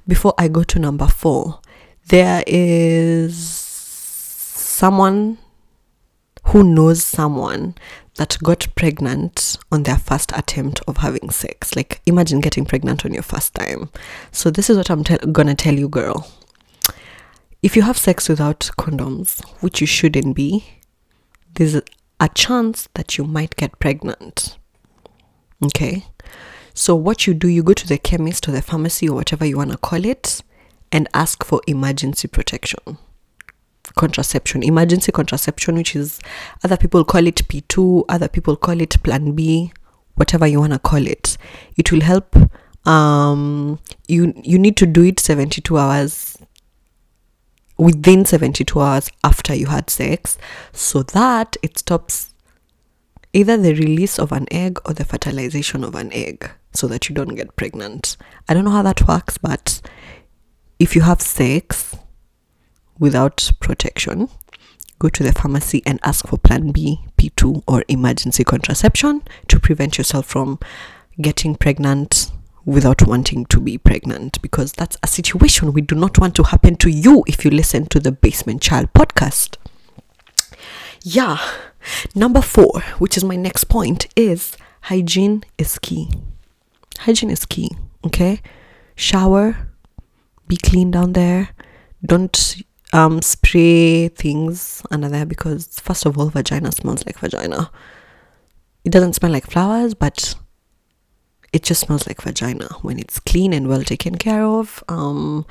before 0.08 0.34
I 0.38 0.48
go 0.48 0.64
to 0.64 0.80
number 0.80 1.08
four, 1.08 1.60
there 2.08 2.44
is 2.48 3.38
someone 3.38 5.38
who 6.46 6.64
knows 6.64 7.04
someone 7.04 7.76
that 8.15 8.38
got 8.44 8.68
pregnant 8.75 9.58
on 9.72 9.84
their 9.84 9.98
first 9.98 10.32
attempt 10.36 10.82
of 10.88 10.98
having 10.98 11.30
sex. 11.30 11.75
Like, 11.75 12.01
imagine 12.06 12.41
getting 12.41 12.65
pregnant 12.65 13.06
on 13.06 13.13
your 13.13 13.24
first 13.24 13.53
time. 13.53 13.89
So, 14.32 14.50
this 14.50 14.70
is 14.70 14.77
what 14.77 14.89
I'm 14.89 15.03
te- 15.03 15.18
gonna 15.32 15.56
tell 15.56 15.74
you, 15.74 15.88
girl. 15.88 16.30
If 17.63 17.75
you 17.75 17.84
have 17.84 17.98
sex 17.98 18.27
without 18.27 18.72
condoms, 18.77 19.44
which 19.62 19.82
you 19.82 19.88
shouldn't 19.88 20.36
be, 20.36 20.65
there's 21.56 21.75
a 22.20 22.30
chance 22.30 22.89
that 22.96 23.18
you 23.18 23.24
might 23.24 23.56
get 23.56 23.80
pregnant. 23.80 24.58
Okay? 25.63 26.06
So, 26.74 26.96
what 26.96 27.27
you 27.27 27.34
do, 27.34 27.48
you 27.48 27.63
go 27.63 27.74
to 27.74 27.88
the 27.88 27.98
chemist 27.98 28.48
or 28.48 28.51
the 28.51 28.62
pharmacy 28.62 29.08
or 29.08 29.15
whatever 29.15 29.46
you 29.46 29.58
wanna 29.58 29.77
call 29.77 30.03
it 30.06 30.41
and 30.91 31.08
ask 31.13 31.46
for 31.46 31.62
emergency 31.68 32.27
protection 32.27 32.98
contraception, 33.96 34.64
emergency 34.64 35.12
contraception, 35.12 35.76
which 35.76 35.96
is 35.96 36.20
other 36.64 36.78
people 36.78 37.04
call 37.04 37.26
it 37.28 37.36
P2, 37.48 38.06
other 38.10 38.28
people 38.28 38.56
call 38.56 38.80
it 38.82 39.02
Plan 39.04 39.34
B, 39.34 39.72
whatever 40.16 40.48
you 40.48 40.60
want 40.60 40.74
to 40.74 40.80
call 40.80 41.06
it. 41.06 41.38
It 41.78 41.92
will 41.92 42.02
help. 42.02 42.36
Um, 42.88 43.80
you 44.08 44.34
you 44.44 44.58
need 44.58 44.76
to 44.78 44.88
do 44.88 45.04
it 45.04 45.20
72 45.20 45.78
hours 45.78 46.38
within 47.78 48.26
72 48.26 48.80
hours 48.80 49.10
after 49.24 49.56
you 49.56 49.68
had 49.68 49.90
sex 49.90 50.38
so 50.72 51.02
that 51.04 51.58
it 51.64 51.80
stops 51.80 52.34
either 53.34 53.58
the 53.58 53.74
release 53.74 54.20
of 54.20 54.32
an 54.32 54.46
egg 54.52 54.80
or 54.86 54.94
the 54.94 55.06
fertilization 55.06 55.84
of 55.84 55.96
an 55.96 56.12
egg 56.14 56.50
so 56.74 56.88
that 56.88 57.10
you 57.10 57.16
don't 57.16 57.36
get 57.36 57.56
pregnant. 57.56 58.18
I 58.48 58.54
don't 58.54 58.66
know 58.66 58.72
how 58.72 58.84
that 58.84 59.08
works, 59.08 59.38
but 59.38 59.82
if 60.80 60.96
you 60.96 61.02
have 61.02 61.22
sex 61.22 61.96
without 63.00 63.52
protection, 63.60 64.30
go 65.00 65.10
to 65.10 65.24
the 65.24 65.32
pharmacy 65.32 65.82
and 65.86 66.00
ask 66.04 66.28
for 66.28 66.38
Plan 66.38 66.72
B, 66.72 67.00
P2, 67.18 67.64
or 67.68 67.84
emergency 67.88 68.44
contraception 68.44 69.24
to 69.48 69.60
prevent 69.60 69.98
yourself 69.98 70.26
from 70.26 70.60
getting 71.20 71.56
pregnant 71.56 72.32
without 72.66 73.08
wanting 73.08 73.46
to 73.46 73.60
be 73.60 73.78
pregnant 73.78 74.42
because 74.42 74.72
that's 74.74 74.98
a 75.02 75.08
situation 75.08 75.74
we 75.74 75.82
do 75.82 75.96
not 75.96 76.20
want 76.20 76.36
to 76.36 76.44
happen 76.44 76.76
to 76.76 76.90
you 76.90 77.24
if 77.28 77.44
you 77.44 77.52
listen 77.52 77.86
to 77.88 78.00
the 78.00 78.12
Basement 78.12 78.62
Child 78.62 78.94
podcast. 78.94 79.58
Yeah. 81.04 81.40
Number 82.14 82.42
four, 82.42 82.82
which 83.00 83.18
is 83.18 83.24
my 83.24 83.36
next 83.36 83.66
point, 83.66 84.08
is 84.16 84.56
hygiene 84.82 85.44
is 85.58 85.80
key. 85.80 86.10
Hygiene 87.00 87.32
is 87.32 87.46
key, 87.46 87.70
okay? 88.06 88.42
Shower, 88.96 89.68
be 90.48 90.58
clean 90.58 90.92
down 90.92 91.14
there. 91.14 91.50
Don't 92.06 92.56
um 92.94 93.22
spray 93.22 94.10
things 94.10 94.82
under 94.92 95.08
there 95.10 95.26
because 95.26 95.80
first 95.80 96.06
of 96.06 96.18
all 96.18 96.30
vagina 96.30 96.72
smells 96.72 97.06
like 97.06 97.20
vagina. 97.20 97.72
It 98.84 98.92
doesn't 98.92 99.14
smell 99.14 99.32
like 99.32 99.50
flowers 99.50 99.94
but 99.94 100.36
it 101.54 101.64
just 101.64 101.82
smells 101.82 102.08
like 102.08 102.22
vagina 102.22 102.68
when 102.82 102.98
it's 103.00 103.20
clean 103.20 103.54
and 103.54 103.68
well 103.68 103.84
taken 103.84 104.16
care 104.18 104.44
of. 104.44 104.84
Um 104.90 105.46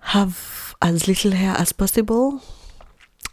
have 0.00 0.74
as 0.82 1.06
little 1.06 1.30
hair 1.30 1.54
as 1.56 1.72
possible. 1.72 2.42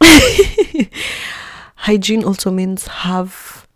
Hygiene 1.76 2.24
also 2.24 2.50
means 2.50 2.86
have 2.86 3.66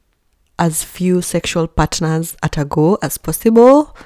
as 0.59 0.85
few 0.85 1.21
sexual 1.21 1.67
partners 1.67 2.37
at 2.43 2.57
a 2.57 2.65
go 2.65 2.99
as 3.03 3.19
possible. 3.19 3.97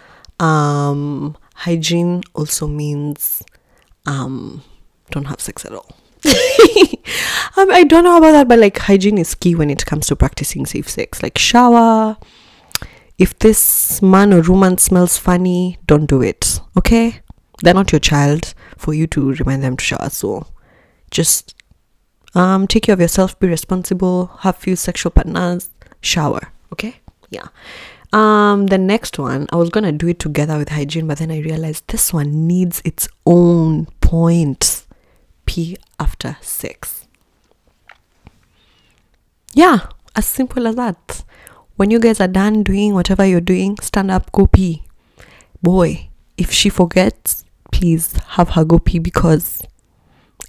Um 0.40 1.37
hygiene 1.55 2.23
also 2.35 2.67
means 2.69 3.43
um 4.07 4.62
don't 5.10 5.26
have 5.26 5.40
sex 5.40 5.64
at 5.64 5.72
all. 5.72 5.86
um, 6.24 7.70
I 7.70 7.84
don't 7.86 8.04
know 8.04 8.16
about 8.18 8.32
that, 8.32 8.48
but 8.48 8.58
like 8.58 8.78
hygiene 8.78 9.18
is 9.18 9.34
key 9.34 9.54
when 9.54 9.70
it 9.70 9.86
comes 9.86 10.06
to 10.08 10.16
practicing 10.16 10.66
safe 10.66 10.88
sex. 10.88 11.22
Like 11.22 11.38
shower. 11.38 12.16
If 13.18 13.38
this 13.38 14.00
man 14.00 14.32
or 14.32 14.42
woman 14.42 14.78
smells 14.78 15.18
funny, 15.18 15.78
don't 15.86 16.06
do 16.06 16.22
it. 16.22 16.60
Okay? 16.76 17.20
They're 17.62 17.74
not 17.74 17.90
your 17.90 17.98
child 17.98 18.54
for 18.76 18.94
you 18.94 19.06
to 19.08 19.32
remind 19.34 19.62
them 19.62 19.76
to 19.76 19.84
shower. 19.84 20.10
So 20.10 20.46
just 21.10 21.54
um 22.34 22.66
take 22.66 22.84
care 22.84 22.92
of 22.92 23.00
yourself, 23.00 23.38
be 23.40 23.48
responsible, 23.48 24.26
have 24.40 24.56
few 24.56 24.76
sexual 24.76 25.10
partners, 25.10 25.70
shower. 26.00 26.52
Okay? 26.72 27.00
Yeah. 27.30 27.48
Um, 28.12 28.68
the 28.68 28.78
next 28.78 29.18
one, 29.18 29.46
I 29.52 29.56
was 29.56 29.68
gonna 29.68 29.92
do 29.92 30.08
it 30.08 30.18
together 30.18 30.56
with 30.56 30.70
hygiene, 30.70 31.06
but 31.06 31.18
then 31.18 31.30
I 31.30 31.40
realized 31.40 31.88
this 31.88 32.12
one 32.12 32.46
needs 32.46 32.80
its 32.84 33.08
own 33.26 33.86
point 34.00 34.86
pee 35.49 35.78
after 35.99 36.37
sex. 36.43 37.09
Yeah, 39.55 39.88
as 40.14 40.26
simple 40.26 40.69
as 40.69 40.76
that. 40.76 41.25
When 41.76 41.90
you 41.90 41.99
guys 41.99 42.21
are 42.21 42.28
done 42.28 42.62
doing 42.62 42.93
whatever 42.93 43.25
you're 43.25 43.40
doing, 43.40 43.78
stand 43.81 44.11
up, 44.11 44.31
go 44.31 44.47
pee. 44.47 44.85
Boy, 45.62 46.11
if 46.37 46.52
she 46.52 46.69
forgets, 46.69 47.45
please 47.73 48.12
have 48.37 48.50
her 48.50 48.64
go 48.64 48.78
pee 48.78 48.99
because 48.99 49.62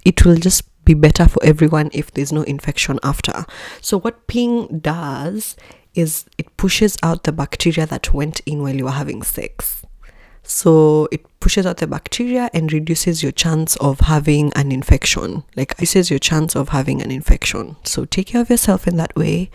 it 0.04 0.24
will 0.24 0.36
just 0.36 0.64
be 0.84 0.92
better 0.94 1.26
for 1.26 1.42
everyone 1.42 1.90
if 1.94 2.10
there's 2.12 2.32
no 2.32 2.42
infection 2.42 2.98
after. 3.02 3.46
So, 3.80 3.98
what 3.98 4.26
peeing 4.28 4.82
does 4.82 5.56
is 5.94 6.26
it 6.36 6.56
pushes 6.56 6.98
out 7.02 7.24
the 7.24 7.32
bacteria 7.32 7.86
that 7.86 8.12
went 8.12 8.40
in 8.40 8.62
while 8.62 8.76
you 8.76 8.84
were 8.84 8.90
having 8.90 9.22
sex. 9.22 9.79
So, 10.52 11.06
it 11.12 11.24
pushes 11.38 11.64
out 11.64 11.76
the 11.76 11.86
bacteria 11.86 12.50
and 12.52 12.72
reduces 12.72 13.22
your 13.22 13.30
chance 13.30 13.76
of 13.76 14.00
having 14.00 14.52
an 14.54 14.72
infection. 14.72 15.44
Like, 15.54 15.70
reduces 15.74 16.10
your 16.10 16.18
chance 16.18 16.56
of 16.56 16.70
having 16.70 17.00
an 17.00 17.12
infection. 17.12 17.76
So, 17.84 18.04
take 18.04 18.26
care 18.26 18.40
of 18.40 18.50
yourself 18.50 18.88
in 18.88 18.96
that 18.96 19.14
way. 19.14 19.48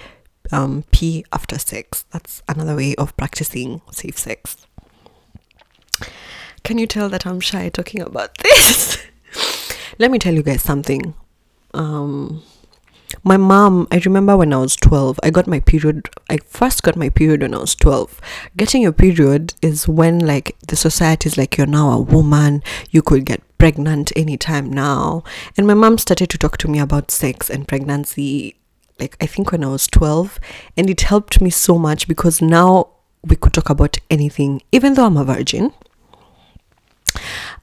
Um, 0.53 0.85
pee 0.91 1.25
after 1.33 1.59
sex. 1.59 2.05
That's 2.11 2.41
another 2.47 2.77
way 2.77 2.95
of 2.95 3.15
practicing 3.17 3.81
safe 3.91 4.17
sex. 4.17 4.65
Can 6.63 6.77
you 6.77 6.87
tell 6.87 7.09
that 7.09 7.27
I'm 7.27 7.41
shy 7.41 7.67
talking 7.67 7.99
about 7.99 8.37
this? 8.37 8.97
Let 9.99 10.11
me 10.11 10.17
tell 10.17 10.33
you 10.33 10.43
guys 10.43 10.63
something. 10.63 11.13
Um, 11.73 12.41
my 13.25 13.37
mom, 13.37 13.87
I 13.91 13.99
remember 14.05 14.37
when 14.37 14.53
I 14.53 14.57
was 14.57 14.75
12, 14.75 15.19
I 15.23 15.31
got 15.31 15.47
my 15.47 15.59
period. 15.59 16.09
I 16.29 16.37
first 16.45 16.83
got 16.83 16.95
my 16.95 17.09
period 17.09 17.41
when 17.41 17.55
I 17.55 17.57
was 17.57 17.73
12. 17.73 18.21
Getting 18.55 18.83
your 18.83 18.91
period 18.91 19.55
is 19.63 19.87
when, 19.87 20.19
like, 20.19 20.55
the 20.67 20.75
society 20.75 21.27
is 21.27 21.35
like, 21.35 21.57
you're 21.57 21.65
now 21.65 21.89
a 21.89 21.99
woman, 21.99 22.61
you 22.91 23.01
could 23.01 23.25
get 23.25 23.41
pregnant 23.57 24.13
anytime 24.15 24.71
now. 24.71 25.23
And 25.57 25.65
my 25.65 25.73
mom 25.73 25.97
started 25.97 26.29
to 26.29 26.37
talk 26.37 26.57
to 26.57 26.67
me 26.67 26.77
about 26.77 27.09
sex 27.09 27.49
and 27.49 27.67
pregnancy, 27.67 28.57
like, 28.99 29.17
I 29.19 29.25
think 29.25 29.51
when 29.51 29.63
I 29.63 29.69
was 29.69 29.87
12. 29.87 30.39
And 30.77 30.87
it 30.87 31.01
helped 31.01 31.41
me 31.41 31.49
so 31.49 31.79
much 31.79 32.07
because 32.07 32.43
now 32.43 32.89
we 33.23 33.35
could 33.35 33.53
talk 33.53 33.71
about 33.71 33.97
anything, 34.11 34.61
even 34.71 34.93
though 34.93 35.07
I'm 35.07 35.17
a 35.17 35.25
virgin. 35.25 35.73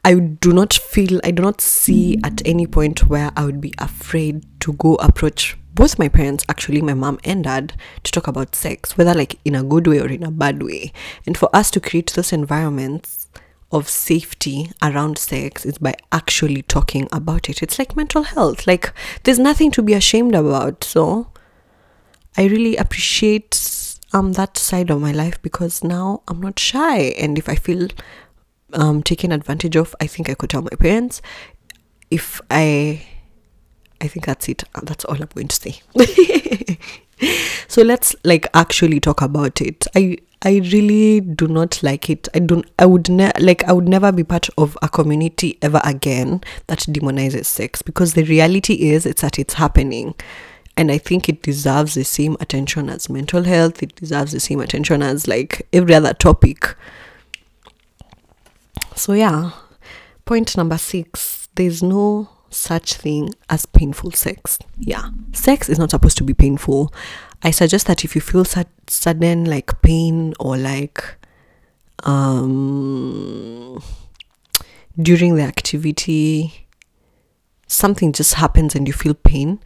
I 0.04 0.14
do 0.14 0.52
not 0.52 0.72
feel, 0.72 1.20
I 1.22 1.30
do 1.30 1.42
not 1.42 1.60
see 1.60 2.18
at 2.24 2.42
any 2.44 2.66
point 2.66 3.08
where 3.08 3.30
I 3.36 3.44
would 3.44 3.60
be 3.60 3.72
afraid 3.78 4.44
to 4.60 4.72
go 4.72 4.96
approach 4.96 5.56
both 5.74 5.98
my 5.98 6.08
parents, 6.08 6.44
actually, 6.48 6.82
my 6.82 6.92
mom 6.92 7.18
and 7.24 7.44
dad, 7.44 7.72
to 8.02 8.12
talk 8.12 8.26
about 8.26 8.54
sex, 8.54 8.98
whether 8.98 9.14
like 9.14 9.38
in 9.44 9.54
a 9.54 9.62
good 9.62 9.86
way 9.86 10.00
or 10.00 10.08
in 10.08 10.22
a 10.22 10.30
bad 10.30 10.62
way. 10.62 10.92
And 11.26 11.36
for 11.36 11.48
us 11.54 11.70
to 11.70 11.80
create 11.80 12.12
those 12.12 12.32
environments 12.32 13.28
of 13.70 13.88
safety 13.88 14.70
around 14.82 15.16
sex 15.16 15.64
is 15.64 15.78
by 15.78 15.94
actually 16.10 16.62
talking 16.62 17.08
about 17.10 17.48
it. 17.48 17.62
It's 17.62 17.78
like 17.78 17.96
mental 17.96 18.22
health. 18.22 18.66
Like 18.66 18.92
there's 19.22 19.38
nothing 19.38 19.70
to 19.70 19.82
be 19.82 19.94
ashamed 19.94 20.34
about. 20.34 20.84
So 20.84 21.28
I 22.36 22.44
really 22.44 22.76
appreciate 22.76 23.98
um 24.12 24.32
that 24.34 24.58
side 24.58 24.90
of 24.90 25.00
my 25.00 25.12
life 25.12 25.40
because 25.40 25.82
now 25.82 26.22
I'm 26.28 26.40
not 26.40 26.58
shy 26.58 26.98
and 27.18 27.38
if 27.38 27.48
I 27.48 27.54
feel 27.54 27.88
um, 28.72 29.02
taken 29.02 29.32
advantage 29.32 29.76
of, 29.76 29.94
I 30.00 30.06
think 30.06 30.28
I 30.28 30.34
could 30.34 30.50
tell 30.50 30.62
my 30.62 30.70
parents. 30.78 31.22
If 32.10 32.40
I, 32.50 33.06
I 34.00 34.08
think 34.08 34.26
that's 34.26 34.48
it. 34.48 34.64
That's 34.82 35.04
all 35.04 35.16
I'm 35.16 35.28
going 35.34 35.48
to 35.48 35.56
say. 35.56 36.78
so 37.68 37.82
let's 37.82 38.14
like 38.24 38.46
actually 38.54 39.00
talk 39.00 39.22
about 39.22 39.60
it. 39.60 39.86
I 39.94 40.18
I 40.44 40.60
really 40.72 41.20
do 41.20 41.46
not 41.46 41.80
like 41.82 42.10
it. 42.10 42.28
I 42.34 42.40
don't. 42.40 42.68
I 42.78 42.86
would 42.86 43.08
ne- 43.08 43.32
like. 43.38 43.62
I 43.64 43.72
would 43.72 43.88
never 43.88 44.10
be 44.10 44.24
part 44.24 44.48
of 44.58 44.76
a 44.82 44.88
community 44.88 45.56
ever 45.62 45.80
again 45.84 46.42
that 46.66 46.80
demonizes 46.80 47.46
sex 47.46 47.80
because 47.80 48.14
the 48.14 48.24
reality 48.24 48.90
is 48.90 49.06
it's 49.06 49.22
that 49.22 49.38
it's 49.38 49.54
happening, 49.54 50.16
and 50.76 50.90
I 50.90 50.98
think 50.98 51.28
it 51.28 51.42
deserves 51.42 51.94
the 51.94 52.04
same 52.04 52.36
attention 52.40 52.90
as 52.90 53.08
mental 53.08 53.44
health. 53.44 53.82
It 53.84 53.94
deserves 53.94 54.32
the 54.32 54.40
same 54.40 54.60
attention 54.60 55.00
as 55.00 55.28
like 55.28 55.68
every 55.72 55.94
other 55.94 56.12
topic. 56.12 56.74
So, 58.94 59.12
yeah, 59.12 59.52
point 60.24 60.56
number 60.56 60.78
six 60.78 61.48
there's 61.54 61.82
no 61.82 62.28
such 62.50 62.94
thing 62.94 63.34
as 63.48 63.66
painful 63.66 64.12
sex. 64.12 64.58
Yeah, 64.78 65.10
sex 65.32 65.68
is 65.68 65.78
not 65.78 65.90
supposed 65.90 66.18
to 66.18 66.24
be 66.24 66.34
painful. 66.34 66.92
I 67.42 67.50
suggest 67.50 67.86
that 67.86 68.04
if 68.04 68.14
you 68.14 68.20
feel 68.20 68.44
sad, 68.44 68.68
sudden 68.86 69.44
like 69.46 69.80
pain 69.82 70.34
or 70.38 70.56
like 70.56 71.04
um 72.04 73.80
during 75.00 75.36
the 75.36 75.42
activity 75.42 76.66
something 77.68 78.12
just 78.12 78.34
happens 78.34 78.74
and 78.74 78.86
you 78.86 78.92
feel 78.92 79.14
pain, 79.14 79.58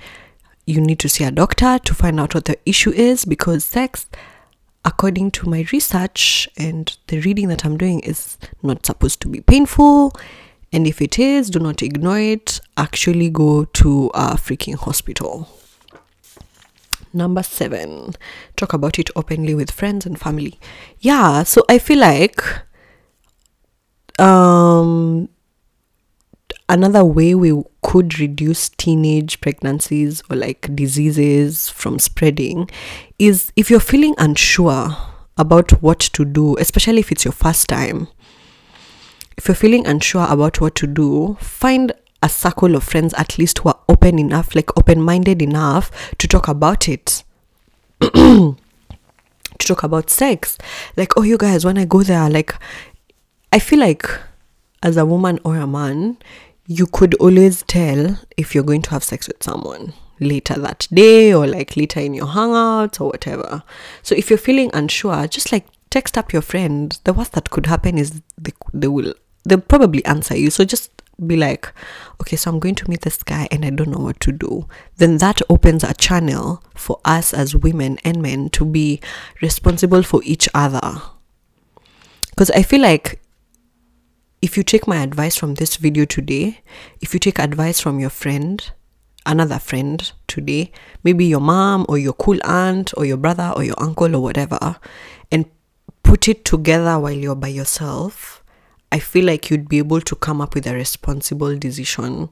you 0.66 0.80
need 0.80 0.98
to 1.00 1.08
see 1.08 1.24
a 1.24 1.30
doctor 1.30 1.78
to 1.78 1.94
find 1.94 2.20
out 2.20 2.34
what 2.34 2.44
the 2.44 2.56
issue 2.64 2.92
is 2.92 3.24
because 3.24 3.64
sex 3.64 4.06
according 4.86 5.32
to 5.32 5.48
my 5.48 5.66
research 5.72 6.48
and 6.56 6.96
the 7.08 7.20
reading 7.20 7.48
that 7.48 7.66
I'm 7.66 7.76
doing, 7.76 8.00
is 8.00 8.38
not 8.62 8.86
supposed 8.86 9.20
to 9.22 9.28
be 9.28 9.40
painful. 9.40 10.12
And 10.72 10.86
if 10.86 11.02
it 11.02 11.18
is, 11.18 11.50
do 11.50 11.58
not 11.58 11.82
ignore 11.82 12.18
it. 12.18 12.60
Actually, 12.76 13.28
go 13.28 13.64
to 13.64 14.10
a 14.14 14.36
freaking 14.36 14.76
hospital. 14.76 15.48
Number 17.12 17.42
seven, 17.42 18.14
talk 18.56 18.72
about 18.72 18.98
it 18.98 19.10
openly 19.16 19.54
with 19.54 19.70
friends 19.70 20.06
and 20.06 20.18
family. 20.18 20.58
Yeah, 21.00 21.42
so 21.42 21.64
I 21.68 21.78
feel 21.78 21.98
like 21.98 22.42
um 24.18 25.28
another 26.68 27.04
way 27.04 27.34
we 27.34 27.62
could 27.82 28.18
reduce 28.18 28.68
teenage 28.70 29.40
pregnancies 29.40 30.22
or 30.30 30.36
like 30.36 30.74
diseases 30.74 31.68
from 31.68 31.98
spreading 31.98 32.68
is 33.18 33.52
if 33.56 33.70
you're 33.70 33.80
feeling 33.80 34.14
unsure 34.18 34.96
about 35.36 35.82
what 35.82 36.00
to 36.00 36.24
do, 36.24 36.56
especially 36.56 36.98
if 36.98 37.12
it's 37.12 37.24
your 37.24 37.32
first 37.32 37.68
time. 37.68 38.08
If 39.36 39.48
you're 39.48 39.54
feeling 39.54 39.86
unsure 39.86 40.26
about 40.28 40.60
what 40.60 40.74
to 40.76 40.86
do, 40.86 41.36
find 41.40 41.92
a 42.22 42.28
circle 42.28 42.74
of 42.74 42.82
friends 42.82 43.12
at 43.14 43.38
least 43.38 43.58
who 43.58 43.68
are 43.68 43.78
open 43.88 44.18
enough, 44.18 44.54
like 44.54 44.76
open 44.78 45.02
minded 45.02 45.42
enough 45.42 46.16
to 46.18 46.26
talk 46.26 46.48
about 46.48 46.88
it. 46.88 47.22
to 48.00 48.56
talk 49.58 49.82
about 49.82 50.10
sex. 50.10 50.56
Like, 50.96 51.16
oh, 51.16 51.22
you 51.22 51.36
guys, 51.36 51.64
when 51.64 51.78
I 51.78 51.84
go 51.84 52.02
there, 52.02 52.28
like, 52.30 52.54
I 53.52 53.58
feel 53.58 53.78
like 53.78 54.08
as 54.82 54.96
a 54.96 55.06
woman 55.06 55.38
or 55.44 55.56
a 55.56 55.66
man, 55.66 56.16
you 56.66 56.86
could 56.86 57.14
always 57.14 57.62
tell 57.62 58.18
if 58.36 58.54
you're 58.54 58.64
going 58.64 58.82
to 58.82 58.90
have 58.90 59.04
sex 59.04 59.28
with 59.28 59.42
someone 59.42 59.92
later 60.18 60.54
that 60.54 60.88
day 60.92 61.32
or 61.32 61.46
like 61.46 61.76
later 61.76 62.00
in 62.00 62.14
your 62.14 62.26
hangouts 62.26 63.00
or 63.00 63.08
whatever. 63.08 63.62
So 64.02 64.14
if 64.14 64.30
you're 64.30 64.38
feeling 64.38 64.70
unsure, 64.74 65.26
just 65.28 65.52
like 65.52 65.66
text 65.90 66.18
up 66.18 66.32
your 66.32 66.42
friend. 66.42 66.98
The 67.04 67.12
worst 67.12 67.32
that 67.32 67.50
could 67.50 67.66
happen 67.66 67.98
is 67.98 68.20
they, 68.36 68.52
they 68.74 68.88
will 68.88 69.14
they'll 69.44 69.60
probably 69.60 70.04
answer 70.04 70.36
you. 70.36 70.50
So 70.50 70.64
just 70.64 70.90
be 71.24 71.36
like, 71.36 71.72
okay, 72.20 72.36
so 72.36 72.50
I'm 72.50 72.58
going 72.58 72.74
to 72.74 72.90
meet 72.90 73.02
this 73.02 73.22
guy 73.22 73.48
and 73.50 73.64
I 73.64 73.70
don't 73.70 73.88
know 73.88 74.04
what 74.04 74.20
to 74.20 74.32
do. 74.32 74.68
Then 74.98 75.18
that 75.18 75.40
opens 75.48 75.84
a 75.84 75.94
channel 75.94 76.62
for 76.74 77.00
us 77.04 77.32
as 77.32 77.56
women 77.56 77.98
and 78.04 78.20
men 78.20 78.50
to 78.50 78.64
be 78.64 79.00
responsible 79.40 80.02
for 80.02 80.20
each 80.24 80.48
other. 80.52 81.00
Because 82.30 82.50
I 82.50 82.62
feel 82.62 82.82
like 82.82 83.20
if 84.42 84.56
you 84.56 84.62
take 84.62 84.86
my 84.86 84.98
advice 84.98 85.36
from 85.36 85.54
this 85.54 85.76
video 85.76 86.04
today, 86.04 86.60
if 87.00 87.14
you 87.14 87.20
take 87.20 87.38
advice 87.38 87.80
from 87.80 87.98
your 87.98 88.10
friend, 88.10 88.70
another 89.24 89.58
friend 89.58 90.12
today, 90.26 90.72
maybe 91.02 91.24
your 91.24 91.40
mom 91.40 91.86
or 91.88 91.98
your 91.98 92.12
cool 92.12 92.38
aunt 92.44 92.92
or 92.96 93.04
your 93.04 93.16
brother 93.16 93.52
or 93.56 93.64
your 93.64 93.74
uncle 93.78 94.14
or 94.14 94.22
whatever, 94.22 94.76
and 95.32 95.46
put 96.02 96.28
it 96.28 96.44
together 96.44 96.98
while 96.98 97.12
you're 97.12 97.34
by 97.34 97.48
yourself, 97.48 98.42
I 98.92 98.98
feel 98.98 99.24
like 99.24 99.50
you'd 99.50 99.68
be 99.68 99.78
able 99.78 100.00
to 100.02 100.14
come 100.14 100.40
up 100.40 100.54
with 100.54 100.66
a 100.66 100.74
responsible 100.74 101.56
decision 101.58 102.28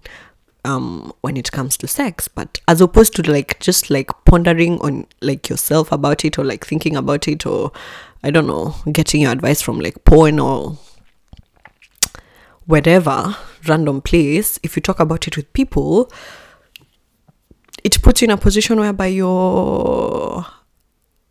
um 0.67 1.13
when 1.21 1.37
it 1.37 1.53
comes 1.53 1.77
to 1.79 1.87
sex. 1.87 2.29
But 2.29 2.61
as 2.69 2.81
opposed 2.81 3.15
to 3.17 3.31
like 3.31 3.61
just 3.61 3.91
like 3.91 4.11
pondering 4.25 4.79
on 4.81 5.07
like 5.21 5.49
yourself 5.49 5.93
about 5.93 6.25
it 6.25 6.39
or 6.39 6.45
like 6.45 6.67
thinking 6.67 6.97
about 6.97 7.29
it 7.29 7.45
or 7.47 7.71
i 8.23 8.31
don't 8.31 8.47
know 8.47 8.75
getting 8.91 9.21
your 9.21 9.33
advice 9.33 9.61
from 9.61 9.79
like 9.79 10.03
porn 10.05 10.41
or 10.41 10.79
whatever 12.67 13.37
random 13.67 14.01
place, 14.01 14.59
if 14.63 14.77
you 14.77 14.83
talk 14.83 15.01
about 15.01 15.27
it 15.27 15.37
with 15.37 15.53
people, 15.53 16.11
it 17.83 18.01
puts 18.03 18.23
you 18.23 18.27
in 18.27 18.31
a 18.31 18.37
position 18.37 18.81
whereby 18.81 19.07
you're 19.07 20.47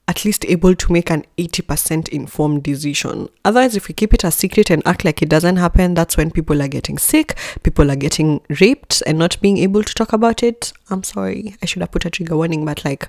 at 0.08 0.26
least 0.26 0.46
able 0.46 0.76
to 0.76 0.91
make 0.91 1.10
an 1.10 1.26
80% 1.38 2.10
informed 2.10 2.62
decision. 2.63 3.30
Otherwise, 3.46 3.76
if 3.76 3.88
we 3.88 3.93
keep 3.93 4.13
it 4.13 4.24
a 4.24 4.32
secret 4.32 4.69
and 4.69 4.86
act 4.86 5.06
like 5.06 5.22
it 5.22 5.30
doesn't 5.30 5.56
happen, 5.56 5.93
that's 5.93 6.17
when 6.17 6.30
people 6.30 6.62
are 6.62 6.67
getting 6.67 6.98
sick, 6.98 7.38
people 7.63 7.89
are 7.89 7.96
getting 7.96 8.41
raped 8.60 9.02
and 9.08 9.17
not 9.17 9.39
being 9.41 9.58
able 9.58 9.82
to 9.82 9.93
talk 9.93 10.12
about 10.12 10.43
it. 10.43 10.74
I'm 10.89 11.04
sorry, 11.04 11.56
I 11.62 11.65
should 11.65 11.82
have 11.82 11.91
put 11.91 12.06
a 12.06 12.10
trigger 12.10 12.36
warning, 12.36 12.65
but 12.65 12.84
like, 12.84 13.08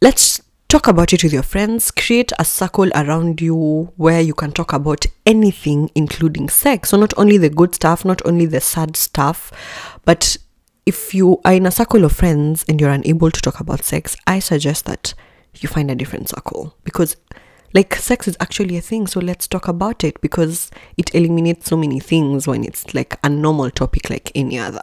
let's 0.00 0.40
talk 0.68 0.88
about 0.88 1.12
it 1.12 1.22
with 1.22 1.32
your 1.32 1.42
friends. 1.42 1.90
Create 1.90 2.32
a 2.38 2.44
circle 2.44 2.90
around 2.94 3.40
you 3.40 3.92
where 3.96 4.20
you 4.20 4.34
can 4.34 4.52
talk 4.52 4.72
about 4.72 5.06
anything 5.26 5.90
including 5.94 6.48
sex. 6.48 6.90
So 6.90 6.96
not 6.98 7.14
only 7.16 7.38
the 7.38 7.50
good 7.50 7.74
stuff 7.74 8.04
not 8.04 8.24
only 8.26 8.46
the 8.46 8.60
sad 8.60 8.96
stuff 8.96 9.52
but 10.04 10.36
if 10.86 11.14
you 11.14 11.40
are 11.44 11.54
in 11.54 11.66
a 11.66 11.70
circle 11.70 12.04
of 12.04 12.12
friends 12.12 12.64
and 12.68 12.80
you're 12.80 12.90
unable 12.90 13.30
to 13.30 13.40
talk 13.40 13.60
about 13.60 13.84
sex, 13.84 14.16
I 14.26 14.38
suggest 14.38 14.84
that 14.84 15.14
you 15.60 15.68
find 15.68 15.90
a 15.90 15.94
different 15.94 16.28
circle 16.28 16.76
because 16.84 17.16
like 17.72 17.94
sex 17.94 18.28
is 18.28 18.36
actually 18.40 18.76
a 18.76 18.80
thing. 18.80 19.06
So 19.06 19.20
let's 19.20 19.48
talk 19.48 19.66
about 19.66 20.04
it 20.04 20.20
because 20.20 20.70
it 20.96 21.14
eliminates 21.14 21.66
so 21.66 21.76
many 21.76 22.00
things 22.00 22.46
when 22.46 22.64
it's 22.64 22.94
like 22.94 23.18
a 23.24 23.28
normal 23.28 23.70
topic 23.70 24.10
like 24.10 24.30
any 24.34 24.58
other 24.58 24.82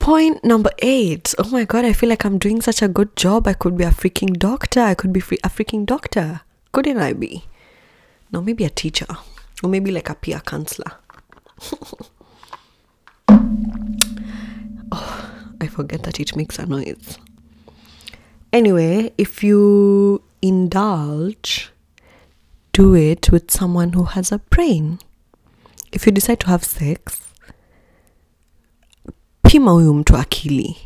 point 0.00 0.42
number 0.42 0.70
eight. 0.80 1.34
Oh 1.38 1.48
my 1.50 1.64
god 1.64 1.84
i 1.84 1.92
feel 1.92 2.08
like 2.08 2.24
i'm 2.24 2.38
doing 2.38 2.60
such 2.60 2.82
a 2.82 2.88
good 2.88 3.14
job. 3.16 3.46
I 3.46 3.52
could 3.52 3.76
be 3.76 3.84
a 3.84 3.90
freaking 3.90 4.36
doctor. 4.38 4.80
I 4.80 4.94
could 4.94 5.12
be 5.12 5.20
free- 5.20 5.38
a 5.44 5.48
freaking 5.48 5.86
doctor. 5.86 6.40
Couldn't 6.72 6.98
i 6.98 7.12
be? 7.12 7.44
No 8.32 8.40
maybe 8.40 8.64
a 8.64 8.70
teacher. 8.70 9.06
Or 9.62 9.68
maybe 9.68 9.90
like 9.92 10.08
a 10.08 10.14
peer 10.14 10.40
counselor. 10.40 10.92
Oh 14.92 15.26
i 15.60 15.66
forget 15.66 16.02
that 16.04 16.18
it 16.18 16.34
makes 16.34 16.58
a 16.58 16.66
noise. 16.66 17.18
Anyway 18.52 19.12
if 19.18 19.44
you 19.44 20.22
indulge 20.42 21.70
do 22.72 22.94
it 22.94 23.30
with 23.30 23.50
someone 23.50 23.92
who 23.92 24.04
has 24.04 24.32
a 24.32 24.38
brain. 24.38 24.98
If 25.92 26.06
you 26.06 26.12
decide 26.12 26.40
to 26.40 26.46
have 26.48 26.64
sex 26.64 27.29
pima 29.50 29.70
huyu 29.70 29.94
mtu 29.94 30.16
akili. 30.16 30.76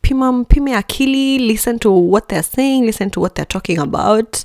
Pima 0.00 0.32
mpime 0.32 0.76
akili 0.76 1.38
listen 1.38 1.78
to 1.78 2.10
what 2.10 2.28
they're 2.28 2.48
saying 2.56 2.82
listen 2.82 3.10
to 3.10 3.20
what 3.20 3.34
they're 3.34 3.48
talking 3.48 3.78
about. 3.78 4.36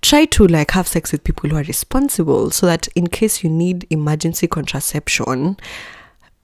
Try 0.00 0.26
to 0.26 0.46
like 0.46 0.72
have 0.72 0.88
sex 0.88 1.12
with 1.12 1.22
people 1.22 1.48
who 1.50 1.56
are 1.56 1.66
responsible 1.66 2.50
so 2.50 2.66
that 2.66 2.88
in 2.94 3.06
case 3.08 3.46
you 3.46 3.50
need 3.50 3.86
emergency 3.90 4.46
contraception 4.46 5.56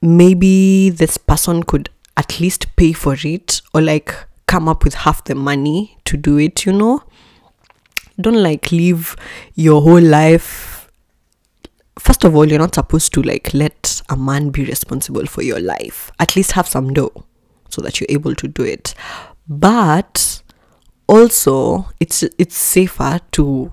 maybe 0.02 0.90
this 0.90 1.18
person 1.18 1.62
could 1.62 1.90
at 2.16 2.40
least 2.40 2.66
pay 2.76 2.94
for 2.94 3.16
it 3.22 3.60
or 3.74 3.82
like 3.82 4.14
come 4.46 4.66
up 4.66 4.82
with 4.82 4.94
half 4.94 5.24
the 5.24 5.34
money 5.34 5.98
to 6.04 6.16
do 6.16 6.38
it 6.38 6.64
you 6.64 6.72
know? 6.72 7.02
Don't 8.18 8.42
like 8.42 8.72
live 8.72 9.14
your 9.54 9.82
whole 9.82 10.00
life. 10.00 10.88
First 11.98 12.24
of 12.24 12.34
all 12.34 12.46
you're 12.46 12.58
not 12.58 12.74
supposed 12.74 13.12
to 13.12 13.22
like 13.22 13.52
let 13.52 13.91
a 14.08 14.16
man 14.16 14.50
be 14.50 14.64
responsible 14.64 15.26
for 15.26 15.42
your 15.42 15.60
life. 15.60 16.10
At 16.18 16.36
least 16.36 16.52
have 16.52 16.68
some 16.68 16.92
dough 16.92 17.24
so 17.68 17.80
that 17.82 18.00
you're 18.00 18.06
able 18.10 18.34
to 18.34 18.48
do 18.48 18.62
it. 18.62 18.94
But 19.48 20.42
also 21.08 21.88
it's 22.00 22.22
it's 22.38 22.56
safer 22.56 23.20
to 23.32 23.72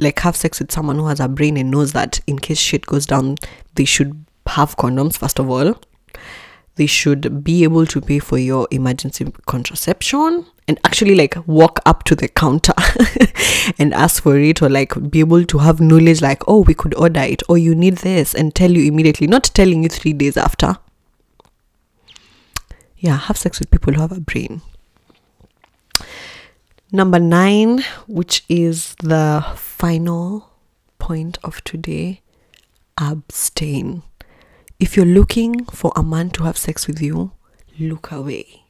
like 0.00 0.18
have 0.20 0.36
sex 0.36 0.58
with 0.58 0.72
someone 0.72 0.96
who 0.96 1.06
has 1.06 1.20
a 1.20 1.28
brain 1.28 1.56
and 1.56 1.70
knows 1.70 1.92
that 1.92 2.20
in 2.26 2.38
case 2.38 2.58
shit 2.58 2.86
goes 2.86 3.06
down 3.06 3.36
they 3.74 3.84
should 3.84 4.24
have 4.46 4.76
condoms 4.76 5.16
first 5.16 5.38
of 5.38 5.48
all. 5.50 5.74
They 6.76 6.86
should 6.86 7.44
be 7.44 7.62
able 7.62 7.86
to 7.86 8.00
pay 8.00 8.18
for 8.18 8.36
your 8.36 8.66
emergency 8.72 9.32
contraception 9.46 10.44
and 10.66 10.78
actually 10.84 11.14
like 11.14 11.36
walk 11.46 11.80
up 11.84 12.04
to 12.04 12.14
the 12.14 12.28
counter 12.28 12.72
and 13.78 13.92
ask 13.92 14.22
for 14.22 14.38
it 14.38 14.62
or 14.62 14.68
like 14.68 15.10
be 15.10 15.20
able 15.20 15.44
to 15.44 15.58
have 15.58 15.80
knowledge 15.80 16.22
like 16.22 16.42
oh 16.48 16.60
we 16.60 16.74
could 16.74 16.94
order 16.94 17.20
it. 17.20 17.42
Or 17.48 17.58
you 17.58 17.74
need 17.74 17.98
this 17.98 18.34
and 18.34 18.54
tell 18.54 18.70
you 18.70 18.84
immediately 18.90 19.26
not 19.26 19.44
telling 19.44 19.82
you 19.82 19.88
3 19.88 20.12
days 20.14 20.36
after. 20.36 20.78
Yeah 22.96 23.16
have 23.18 23.36
sex 23.36 23.60
with 23.60 23.70
people 23.70 23.92
who 23.92 24.00
have 24.00 24.12
a 24.12 24.20
brain. 24.20 24.62
Number 26.90 27.18
9 27.18 27.84
which 28.06 28.44
is 28.48 28.94
the 29.02 29.44
final 29.56 30.50
point 30.98 31.38
of 31.44 31.62
today 31.64 32.22
abstain. 32.98 34.02
If 34.78 34.96
you're 34.96 35.06
looking 35.06 35.64
for 35.66 35.92
a 35.96 36.02
man 36.02 36.30
to 36.30 36.44
have 36.44 36.56
sex 36.56 36.86
with 36.86 37.00
you, 37.00 37.32
look 37.78 38.10
away. 38.10 38.63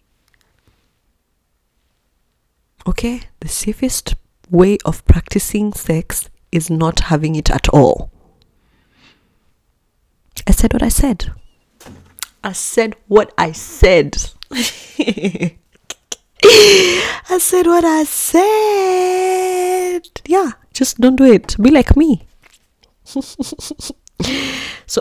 Okay? 2.87 3.23
The 3.41 3.49
safest 3.49 4.15
way 4.51 4.77
of 4.85 5.05
practicing 5.07 5.73
sex 5.73 6.29
is 6.53 6.69
not 6.71 7.01
having 7.01 7.35
it 7.35 7.51
at 7.51 7.69
all. 7.69 8.11
I 10.47 10.53
said 10.53 10.73
what 10.73 10.83
I 10.83 10.91
said. 10.91 11.33
I 12.43 12.53
said 12.53 12.97
what 13.09 13.33
I 13.39 13.53
said. 13.53 14.17
I 14.51 14.63
said 17.39 17.67
what 17.67 17.85
I 17.85 18.05
said. 18.05 20.03
Yeah, 20.27 20.51
just 20.75 21.01
don't 21.01 21.17
do 21.17 21.25
it. 21.25 21.57
Be 21.61 21.71
like 21.71 21.97
me. 21.97 22.27
so 23.05 23.95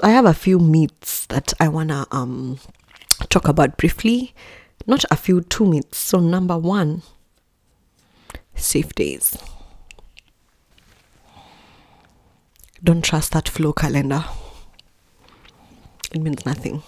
I 0.02 0.10
have 0.10 0.26
a 0.26 0.34
few 0.34 0.60
myths 0.60 1.26
that 1.28 1.54
I 1.60 1.68
wanna 1.68 2.08
um 2.12 2.60
talk 3.30 3.50
about 3.50 3.78
briefly. 3.78 4.34
Not 4.88 5.04
a 5.12 5.18
few, 5.18 5.42
two 5.42 5.66
myths. 5.66 5.98
So 5.98 6.20
number 6.20 6.58
one, 6.58 7.04
safe 8.56 8.94
days. 8.94 9.38
Don't 12.84 13.04
trust 13.04 13.32
that 13.32 13.48
flow 13.48 13.74
calendar. 13.74 14.26
It 16.14 16.22
means 16.22 16.46
nothing. 16.46 16.84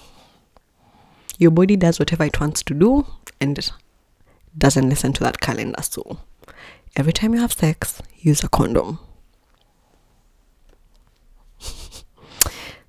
Your 1.37 1.51
body 1.51 1.75
does 1.75 1.99
whatever 1.99 2.23
it 2.25 2.39
wants 2.39 2.63
to 2.63 2.73
do 2.73 3.05
and 3.41 3.57
doesn't 4.57 4.89
listen 4.89 5.13
to 5.13 5.23
that 5.23 5.39
calendar. 5.39 5.81
So 5.81 6.19
every 6.95 7.13
time 7.13 7.33
you 7.33 7.41
have 7.41 7.53
sex, 7.53 8.01
use 8.17 8.43
a 8.43 8.49
condom. 8.49 8.99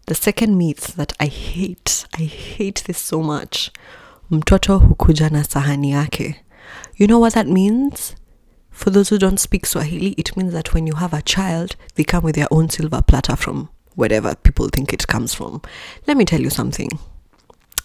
The 0.06 0.14
second 0.14 0.56
myth 0.56 0.94
that 0.94 1.14
I 1.18 1.26
hate, 1.26 2.06
I 2.14 2.22
hate 2.22 2.84
this 2.86 2.98
so 2.98 3.20
much. 3.22 3.72
Mtoto 4.30 4.78
hukuja 4.78 5.30
na 5.30 5.42
sahani 5.44 5.90
yake. 5.90 6.36
You 6.96 7.08
know 7.08 7.18
what 7.18 7.34
that 7.34 7.48
means? 7.48 8.14
For 8.76 8.90
those 8.90 9.08
who 9.08 9.18
don't 9.18 9.40
speak 9.40 9.66
Swahili, 9.66 10.14
it 10.18 10.36
means 10.36 10.52
that 10.52 10.74
when 10.74 10.86
you 10.86 10.94
have 10.94 11.12
a 11.12 11.22
child, 11.22 11.76
they 11.94 12.04
come 12.04 12.22
with 12.22 12.36
their 12.36 12.46
own 12.50 12.68
silver 12.68 13.02
platter 13.02 13.34
from 13.34 13.70
wherever 13.94 14.34
people 14.34 14.68
think 14.68 14.92
it 14.92 15.08
comes 15.08 15.34
from. 15.34 15.62
Let 16.06 16.16
me 16.16 16.24
tell 16.24 16.40
you 16.40 16.50
something. 16.50 16.90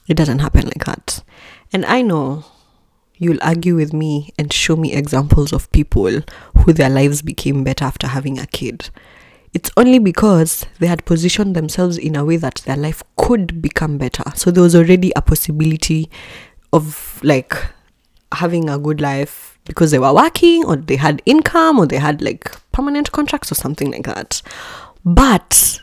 It 0.08 0.18
doesn't 0.18 0.40
happen 0.40 0.66
like 0.66 0.86
that. 0.86 1.24
And 1.72 1.86
I 1.86 2.02
know 2.02 2.44
you'll 3.18 3.42
argue 3.42 3.76
with 3.76 3.94
me 3.94 4.32
and 4.38 4.52
show 4.52 4.76
me 4.76 4.94
examples 4.94 5.54
of 5.54 5.72
people 5.72 6.22
who 6.58 6.74
their 6.74 6.90
lives 6.90 7.22
became 7.22 7.64
better 7.64 7.86
after 7.86 8.08
having 8.08 8.38
a 8.38 8.46
kid 8.46 8.90
it's 9.54 9.70
only 9.76 10.00
because 10.00 10.66
they 10.80 10.88
had 10.88 11.06
positioned 11.06 11.56
themselves 11.56 11.98
in 11.98 12.16
a 12.16 12.24
way 12.24 12.38
that 12.38 12.56
their 12.66 12.78
life 12.78 13.04
could 13.18 13.62
become 13.62 13.98
better. 13.98 14.24
So 14.34 14.50
there 14.50 14.64
was 14.64 14.76
already 14.76 15.12
a 15.16 15.22
possibility 15.22 16.10
of 16.72 17.20
like 17.22 17.54
having 18.34 18.70
a 18.70 18.78
good 18.78 19.02
life 19.02 19.60
because 19.66 19.92
they 19.92 20.00
were 20.00 20.14
working 20.14 20.66
or 20.66 20.76
they 20.76 20.96
had 20.96 21.22
income 21.26 21.80
or 21.80 21.86
they 21.86 21.98
had 21.98 22.22
like 22.22 22.52
permanent 22.72 23.12
contracts 23.12 23.52
or 23.52 23.56
something 23.56 23.92
like 23.92 24.06
that. 24.06 24.42
But 25.04 25.82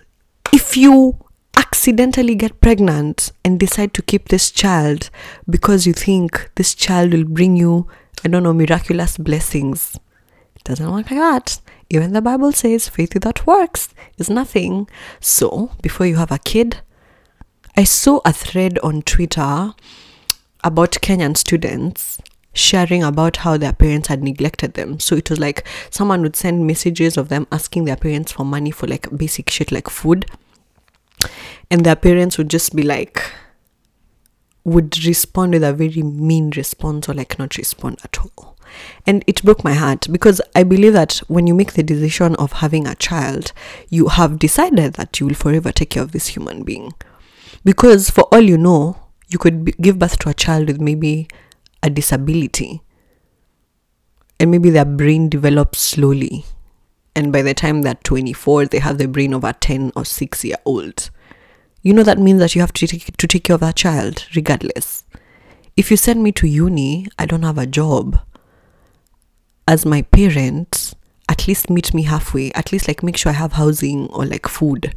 if 0.52 0.76
you 0.76 1.18
accidentally 1.56 2.34
get 2.34 2.60
pregnant 2.60 3.32
and 3.44 3.58
decide 3.58 3.92
to 3.94 4.02
keep 4.02 4.28
this 4.28 4.50
child 4.50 5.10
because 5.48 5.86
you 5.86 5.92
think 5.92 6.50
this 6.54 6.74
child 6.74 7.12
will 7.12 7.24
bring 7.24 7.56
you, 7.56 7.86
I 8.24 8.28
don't 8.28 8.42
know, 8.42 8.54
miraculous 8.54 9.18
blessings, 9.18 9.98
it 10.56 10.64
doesn't 10.64 10.90
work 10.90 11.10
like 11.10 11.20
that. 11.20 11.60
Even 11.90 12.12
the 12.12 12.22
Bible 12.22 12.52
says 12.52 12.88
faith 12.88 13.14
without 13.14 13.46
works 13.46 13.88
is 14.18 14.28
nothing. 14.28 14.88
So, 15.20 15.72
before 15.80 16.06
you 16.06 16.16
have 16.16 16.30
a 16.30 16.38
kid, 16.38 16.80
I 17.76 17.84
saw 17.84 18.20
a 18.24 18.32
thread 18.32 18.78
on 18.80 19.02
Twitter 19.02 19.72
about 20.64 20.92
Kenyan 20.92 21.36
students 21.36 22.18
sharing 22.58 23.02
about 23.02 23.38
how 23.38 23.56
their 23.56 23.72
parents 23.72 24.08
had 24.08 24.22
neglected 24.22 24.74
them. 24.74 25.00
So 25.00 25.16
it 25.16 25.30
was 25.30 25.38
like 25.38 25.66
someone 25.90 26.22
would 26.22 26.36
send 26.36 26.66
messages 26.66 27.16
of 27.16 27.28
them 27.28 27.46
asking 27.52 27.84
their 27.84 27.96
parents 27.96 28.32
for 28.32 28.44
money 28.44 28.70
for 28.70 28.86
like 28.86 29.16
basic 29.16 29.50
shit 29.50 29.72
like 29.72 29.88
food. 29.88 30.26
And 31.70 31.84
their 31.84 31.96
parents 31.96 32.38
would 32.38 32.50
just 32.50 32.74
be 32.74 32.82
like, 32.82 33.22
would 34.64 35.04
respond 35.04 35.52
with 35.52 35.64
a 35.64 35.72
very 35.72 36.02
mean 36.02 36.50
response 36.56 37.08
or 37.08 37.14
like 37.14 37.38
not 37.38 37.56
respond 37.56 37.98
at 38.04 38.18
all. 38.18 38.56
And 39.06 39.24
it 39.26 39.42
broke 39.42 39.64
my 39.64 39.74
heart 39.74 40.06
because 40.12 40.40
I 40.54 40.62
believe 40.62 40.92
that 40.92 41.18
when 41.28 41.46
you 41.46 41.54
make 41.54 41.72
the 41.72 41.82
decision 41.82 42.36
of 42.36 42.52
having 42.52 42.86
a 42.86 42.94
child, 42.94 43.52
you 43.88 44.08
have 44.08 44.38
decided 44.38 44.94
that 44.94 45.18
you 45.18 45.26
will 45.26 45.34
forever 45.34 45.72
take 45.72 45.90
care 45.90 46.02
of 46.02 46.12
this 46.12 46.28
human 46.28 46.62
being. 46.64 46.92
Because 47.64 48.10
for 48.10 48.22
all 48.32 48.40
you 48.40 48.58
know, 48.58 49.00
you 49.28 49.38
could 49.38 49.64
be, 49.64 49.72
give 49.72 49.98
birth 49.98 50.18
to 50.20 50.28
a 50.28 50.34
child 50.34 50.68
with 50.68 50.80
maybe 50.80 51.28
a 51.82 51.90
disability. 51.90 52.82
And 54.40 54.50
maybe 54.50 54.70
their 54.70 54.84
brain 54.84 55.28
develops 55.28 55.80
slowly. 55.80 56.44
And 57.14 57.32
by 57.32 57.42
the 57.42 57.54
time 57.54 57.82
they're 57.82 57.94
24, 57.94 58.66
they 58.66 58.78
have 58.78 58.98
the 58.98 59.08
brain 59.08 59.34
of 59.34 59.44
a 59.44 59.52
10 59.52 59.92
or 59.96 60.04
6 60.04 60.44
year 60.44 60.56
old. 60.64 61.10
You 61.82 61.92
know, 61.92 62.02
that 62.02 62.18
means 62.18 62.40
that 62.40 62.54
you 62.54 62.60
have 62.60 62.72
to 62.74 62.86
take, 62.86 63.16
to 63.16 63.26
take 63.26 63.44
care 63.44 63.54
of 63.54 63.60
that 63.60 63.76
child, 63.76 64.26
regardless. 64.36 65.04
If 65.76 65.90
you 65.90 65.96
send 65.96 66.22
me 66.22 66.32
to 66.32 66.46
uni, 66.46 67.06
I 67.18 67.26
don't 67.26 67.42
have 67.42 67.58
a 67.58 67.66
job 67.66 68.20
as 69.68 69.84
my 69.84 70.00
parents, 70.00 70.94
at 71.28 71.46
least 71.46 71.68
meet 71.68 71.92
me 71.92 72.04
halfway. 72.04 72.50
At 72.52 72.72
least 72.72 72.88
like 72.88 73.02
make 73.02 73.18
sure 73.18 73.30
I 73.30 73.34
have 73.34 73.52
housing 73.52 74.08
or 74.08 74.24
like 74.24 74.48
food. 74.48 74.96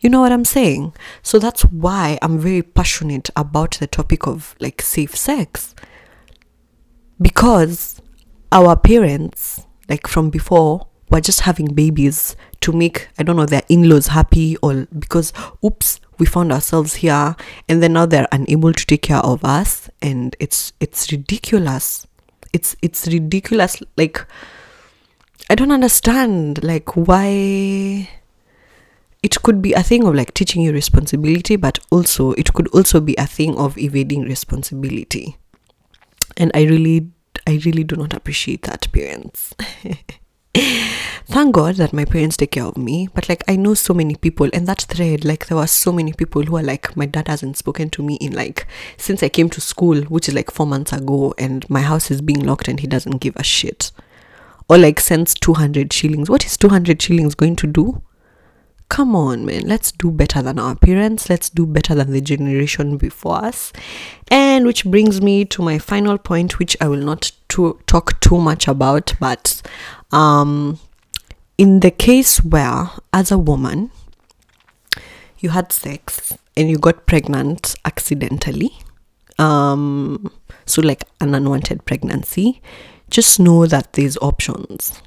You 0.00 0.08
know 0.08 0.22
what 0.22 0.32
I'm 0.32 0.46
saying? 0.46 0.94
So 1.22 1.38
that's 1.38 1.62
why 1.66 2.18
I'm 2.22 2.38
very 2.38 2.62
passionate 2.62 3.28
about 3.36 3.72
the 3.72 3.86
topic 3.86 4.26
of 4.26 4.56
like 4.58 4.80
safe 4.80 5.14
sex. 5.14 5.74
Because 7.20 8.00
our 8.52 8.76
parents, 8.76 9.66
like 9.88 10.06
from 10.06 10.30
before, 10.30 10.86
were 11.10 11.20
just 11.20 11.40
having 11.40 11.74
babies 11.74 12.36
to 12.60 12.72
make, 12.72 13.08
I 13.18 13.22
don't 13.22 13.36
know, 13.36 13.46
their 13.46 13.62
in 13.68 13.88
laws 13.88 14.08
happy 14.08 14.56
or 14.58 14.86
because, 14.98 15.32
oops, 15.64 16.00
we 16.18 16.26
found 16.26 16.52
ourselves 16.52 16.96
here 16.96 17.34
and 17.68 17.82
then 17.82 17.94
now 17.94 18.06
they're 18.06 18.28
unable 18.30 18.72
to 18.72 18.86
take 18.86 19.02
care 19.02 19.18
of 19.18 19.44
us 19.44 19.88
and 20.00 20.36
it's 20.38 20.72
it's 20.80 21.10
ridiculous. 21.10 22.06
It's 22.52 22.76
it's 22.82 23.06
ridiculous 23.06 23.80
like 23.96 24.26
i 25.50 25.54
don't 25.56 25.72
understand 25.72 26.62
like 26.62 26.96
why 26.96 28.08
it 29.22 29.42
could 29.42 29.60
be 29.60 29.72
a 29.72 29.82
thing 29.82 30.04
of 30.06 30.14
like 30.14 30.32
teaching 30.32 30.62
you 30.62 30.72
responsibility 30.72 31.56
but 31.56 31.78
also 31.90 32.32
it 32.32 32.52
could 32.54 32.68
also 32.68 33.00
be 33.00 33.16
a 33.18 33.26
thing 33.26 33.56
of 33.58 33.76
evading 33.76 34.22
responsibility 34.22 35.36
and 36.40 36.50
i 36.54 36.62
really 36.62 37.08
i 37.46 37.60
really 37.64 37.84
do 37.84 37.94
not 37.94 38.12
appreciate 38.14 38.62
that 38.62 38.88
parents. 38.92 39.54
Thank 41.26 41.54
god 41.54 41.76
that 41.76 41.92
my 41.92 42.04
parents 42.04 42.36
take 42.36 42.50
care 42.50 42.64
of 42.64 42.76
me 42.76 43.08
but 43.14 43.28
like 43.28 43.44
i 43.46 43.54
know 43.54 43.74
so 43.74 43.94
many 43.94 44.16
people 44.16 44.48
and 44.52 44.66
that 44.66 44.80
thread 44.82 45.24
like 45.24 45.46
there 45.46 45.56
were 45.56 45.68
so 45.68 45.92
many 45.92 46.12
people 46.12 46.42
who 46.42 46.56
are 46.56 46.62
like 46.62 46.96
my 46.96 47.06
dad 47.06 47.28
hasn't 47.28 47.56
spoken 47.56 47.88
to 47.90 48.02
me 48.02 48.16
in 48.16 48.32
like 48.32 48.66
since 48.96 49.22
i 49.22 49.28
came 49.28 49.48
to 49.48 49.60
school 49.60 50.00
which 50.02 50.28
is 50.28 50.34
like 50.34 50.50
four 50.50 50.66
months 50.66 50.92
ago 50.92 51.32
and 51.38 51.70
my 51.70 51.82
house 51.82 52.10
is 52.10 52.20
being 52.20 52.40
locked 52.40 52.66
and 52.66 52.80
he 52.80 52.88
doesn't 52.88 53.18
give 53.18 53.36
a 53.36 53.44
shit. 53.44 53.92
Or 54.68 54.78
like 54.78 55.00
sends 55.00 55.34
200 55.34 55.92
shillings. 55.92 56.30
What 56.30 56.46
is 56.46 56.56
200 56.56 57.02
shillings 57.02 57.34
going 57.34 57.56
to 57.56 57.66
do 57.66 58.02
come 58.90 59.16
on 59.16 59.46
man. 59.46 59.62
Let's 59.62 59.92
do 59.92 60.10
better 60.10 60.42
than 60.42 60.58
our 60.58 60.74
parents. 60.74 61.30
Let's 61.30 61.48
do 61.48 61.64
better 61.64 61.94
than 61.94 62.10
the 62.10 62.20
generation 62.20 62.98
before 62.98 63.42
us. 63.42 63.72
And 64.30 64.66
which 64.66 64.84
brings 64.84 65.22
me 65.22 65.46
to 65.46 65.62
my 65.62 65.78
final 65.78 66.18
point 66.18 66.58
which 66.58 66.76
i 66.80 66.88
will 66.88 67.04
not 67.04 67.32
to 67.48 67.78
talk 67.86 68.20
too 68.20 68.38
much 68.38 68.68
about 68.68 69.14
but 69.18 69.62
um 70.12 70.78
in 71.58 71.80
the 71.80 71.90
case 71.90 72.38
where 72.44 72.90
as 73.12 73.30
a 73.30 73.38
woman 73.38 73.90
you 75.38 75.50
had 75.50 75.72
sex 75.72 76.32
and 76.56 76.70
you 76.70 76.78
got 76.78 77.06
pregnant 77.06 77.74
accidentally 77.84 78.72
um 79.38 80.30
so 80.66 80.82
like 80.82 81.04
an 81.20 81.34
unwanted 81.34 81.84
pregnancy 81.84 82.60
just 83.10 83.40
know 83.40 83.66
that 83.66 83.92
there's 83.94 84.16
options 84.18 85.02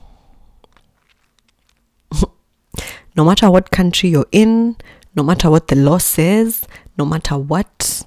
no 3.15 3.23
matter 3.25 3.49
what 3.49 3.71
country 3.71 4.09
you're 4.09 4.25
in, 4.31 4.75
no 5.15 5.23
matter 5.23 5.49
what 5.49 5.67
the 5.67 5.75
law 5.75 5.97
says, 5.97 6.67
no 6.97 7.05
matter 7.05 7.37
what, 7.37 8.03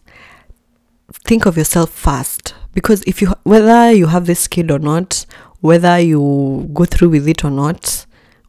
think 1.13 1.47
of 1.47 1.57
yourself 1.57 1.91
first. 1.91 2.55
Because 2.73 3.03
if 3.05 3.23
you, 3.23 3.33
whether 3.45 3.93
you 3.93 4.07
have 4.07 4.27
this 4.27 4.49
kid 4.49 4.71
or 4.71 4.79
not, 4.79 5.25
whether 5.61 5.99
you 5.99 6.69
go 6.75 6.85
through 6.85 7.11
with 7.11 7.29
it 7.29 7.45
or 7.45 7.51
not, 7.51 8.07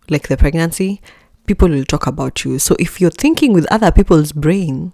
like 0.09 0.27
the 0.27 0.37
pregnancy, 0.37 1.01
people 1.45 1.69
will 1.69 1.85
talk 1.85 2.07
about 2.07 2.43
you. 2.43 2.59
So 2.59 2.75
if 2.79 2.99
you're 2.99 3.09
thinking 3.09 3.53
with 3.53 3.71
other 3.71 3.91
people's 3.91 4.31
brains, 4.31 4.91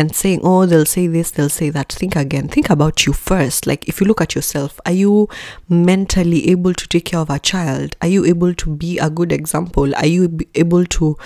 and 0.00 0.16
saying, 0.16 0.40
oh, 0.42 0.64
they'll 0.64 0.86
say 0.86 1.06
this, 1.06 1.30
they'll 1.30 1.50
say 1.50 1.68
that. 1.68 1.92
Think 1.92 2.16
again. 2.16 2.48
Think 2.48 2.70
about 2.70 3.04
you 3.04 3.12
first. 3.12 3.66
Like, 3.66 3.86
if 3.86 4.00
you 4.00 4.06
look 4.06 4.22
at 4.22 4.34
yourself, 4.34 4.80
are 4.86 4.92
you 4.92 5.28
mentally 5.68 6.48
able 6.48 6.72
to 6.72 6.88
take 6.88 7.04
care 7.04 7.20
of 7.20 7.28
a 7.28 7.38
child? 7.38 7.96
Are 8.00 8.08
you 8.08 8.24
able 8.24 8.54
to 8.54 8.70
be 8.74 8.98
a 8.98 9.10
good 9.10 9.30
example? 9.30 9.94
Are 9.94 10.06
you 10.06 10.38
able 10.54 10.86
to 10.86 11.18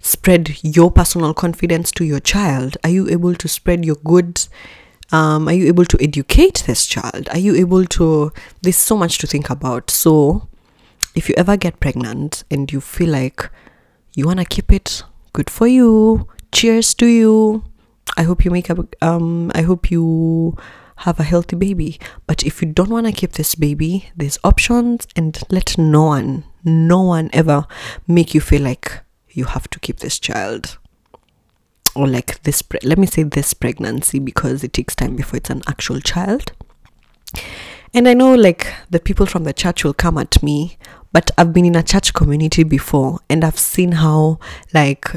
spread 0.00 0.58
your 0.64 0.90
personal 0.90 1.34
confidence 1.34 1.92
to 1.92 2.04
your 2.04 2.18
child? 2.18 2.76
Are 2.82 2.90
you 2.90 3.08
able 3.08 3.36
to 3.36 3.46
spread 3.46 3.84
your 3.84 3.94
good? 4.04 4.44
Um, 5.12 5.46
are 5.46 5.52
you 5.52 5.68
able 5.68 5.84
to 5.84 5.96
educate 6.02 6.64
this 6.66 6.84
child? 6.84 7.28
Are 7.28 7.38
you 7.38 7.54
able 7.54 7.84
to? 7.84 8.32
There's 8.60 8.76
so 8.76 8.96
much 8.96 9.18
to 9.18 9.28
think 9.28 9.50
about. 9.50 9.88
So, 9.88 10.48
if 11.14 11.28
you 11.28 11.36
ever 11.38 11.56
get 11.56 11.78
pregnant 11.78 12.42
and 12.50 12.72
you 12.72 12.80
feel 12.80 13.10
like 13.10 13.48
you 14.14 14.26
want 14.26 14.40
to 14.40 14.44
keep 14.44 14.72
it, 14.72 15.04
good 15.32 15.48
for 15.48 15.68
you. 15.68 16.26
Cheers 16.50 16.92
to 16.94 17.06
you. 17.06 17.62
I 18.16 18.22
hope 18.22 18.44
you 18.44 18.50
make 18.50 18.70
a 18.70 18.76
um 19.02 19.52
I 19.54 19.62
hope 19.62 19.90
you 19.90 20.56
have 21.00 21.20
a 21.20 21.24
healthy 21.24 21.56
baby. 21.56 21.98
But 22.26 22.44
if 22.44 22.62
you 22.62 22.68
don't 22.72 22.88
want 22.88 23.06
to 23.06 23.12
keep 23.12 23.32
this 23.32 23.54
baby, 23.54 24.10
there's 24.16 24.38
options 24.42 25.06
and 25.14 25.38
let 25.50 25.76
no 25.76 26.04
one 26.04 26.44
no 26.64 27.02
one 27.02 27.30
ever 27.32 27.66
make 28.08 28.34
you 28.34 28.40
feel 28.40 28.62
like 28.62 29.00
you 29.30 29.44
have 29.44 29.68
to 29.70 29.78
keep 29.78 29.98
this 29.98 30.18
child 30.18 30.78
or 31.94 32.06
like 32.06 32.42
this 32.42 32.62
pre- 32.62 32.80
let 32.82 32.98
me 32.98 33.06
say 33.06 33.22
this 33.22 33.54
pregnancy 33.54 34.18
because 34.18 34.64
it 34.64 34.72
takes 34.72 34.94
time 34.94 35.16
before 35.16 35.38
it's 35.38 35.50
an 35.50 35.62
actual 35.66 36.00
child 36.00 36.52
and 37.94 38.08
i 38.08 38.14
know 38.14 38.34
like 38.34 38.72
the 38.90 39.00
people 39.00 39.26
from 39.26 39.44
the 39.44 39.52
church 39.52 39.84
will 39.84 39.94
come 39.94 40.18
at 40.18 40.42
me 40.42 40.76
but 41.12 41.30
i've 41.38 41.52
been 41.52 41.64
in 41.64 41.74
a 41.74 41.82
church 41.82 42.12
community 42.14 42.62
before 42.62 43.18
and 43.30 43.44
i've 43.44 43.58
seen 43.58 43.92
how 43.92 44.38
like 44.74 45.10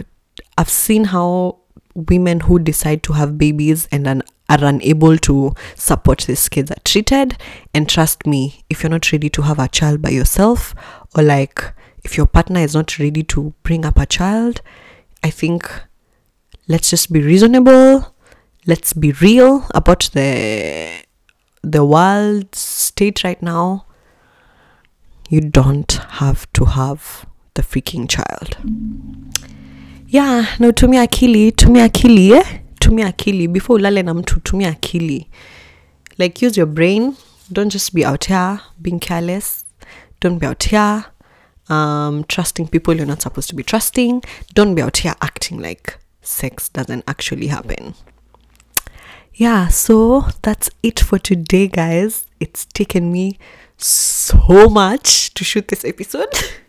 i've 0.58 0.70
seen 0.70 1.06
how 1.06 1.59
women 1.96 2.42
who 2.42 2.60
decide 2.60 3.04
to 3.04 3.14
have 3.14 3.38
babies 3.38 3.88
and 3.92 4.08
an, 4.08 4.24
are 4.50 4.64
unable 4.64 5.18
to 5.18 5.54
support 5.76 6.22
these 6.22 6.50
kids 6.50 6.72
are 6.72 6.80
treated. 6.84 7.38
And 7.74 7.88
trust 7.88 8.26
me, 8.26 8.64
if 8.70 8.82
you're 8.84 8.90
not 8.90 9.12
ready 9.12 9.30
to 9.30 9.42
have 9.44 9.60
a 9.60 9.68
child 9.68 10.02
by 10.02 10.10
yourself, 10.10 10.74
or 11.16 11.24
like 11.24 11.64
if 12.04 12.18
your 12.18 12.26
partner 12.26 12.62
is 12.62 12.74
not 12.74 12.98
ready 12.98 13.24
to 13.24 13.54
bring 13.64 13.86
up 13.86 14.00
a 14.00 14.06
child, 14.06 14.62
I 15.24 15.30
think 15.30 15.70
let's 16.68 16.90
just 16.90 17.12
be 17.12 17.22
reasonable. 17.22 18.16
Let's 18.66 18.94
be 18.94 19.12
real 19.14 19.66
about 19.74 20.10
the 20.14 21.04
the 21.62 21.86
world 21.86 22.56
state 22.56 23.24
right 23.24 23.42
now. 23.42 23.86
You 25.30 25.42
don't 25.42 25.92
have 25.92 26.52
to 26.54 26.66
have 26.66 27.26
the 27.54 27.62
freaking 27.62 28.10
child 28.10 28.58
yeah 30.12 30.60
na 30.60 30.68
utumia 30.68 31.02
akili 31.02 31.52
tumia 31.52 31.84
akili 31.84 32.32
eh? 32.32 32.60
tumia 32.80 33.08
akili. 33.08 33.48
Before 33.48 33.76
ulale 33.82 34.04
na 34.04 34.14
mtu 34.14 34.40
tumia 34.40 34.70
akili. 34.70 35.28
Like 36.18 36.46
use 36.48 36.60
your 36.60 36.70
brain. 36.70 37.14
Don't 37.52 37.74
just 37.74 37.94
be 37.94 38.06
out 38.06 38.28
here 38.28 38.60
being 38.78 39.00
careless. 39.00 39.66
Don't 40.22 40.40
be 40.40 40.48
out 40.48 40.68
here 40.70 41.04
um, 41.70 42.24
trusting 42.28 42.68
people 42.68 42.94
you're 42.96 43.10
not 43.10 43.22
supposed 43.22 43.50
to 43.50 43.56
be 43.56 43.64
trusting. 43.64 44.22
Don't 44.56 44.76
be 44.76 44.82
out 44.82 44.98
here 45.00 45.16
acting 45.22 45.60
like 45.62 45.98
sex 46.22 46.70
doesn't 46.74 47.04
actually 47.08 47.48
happen. 47.48 47.94
Yeah 49.34 49.70
so 49.70 50.26
that's 50.42 50.70
it 50.84 51.00
for 51.00 51.20
today 51.20 51.68
guys. 51.68 52.26
It's 52.40 52.66
taken 52.66 53.12
me 53.12 53.38
so 53.78 54.70
much 54.70 55.34
to 55.34 55.44
shoot 55.44 55.68
this 55.68 55.86
episode 55.86 56.34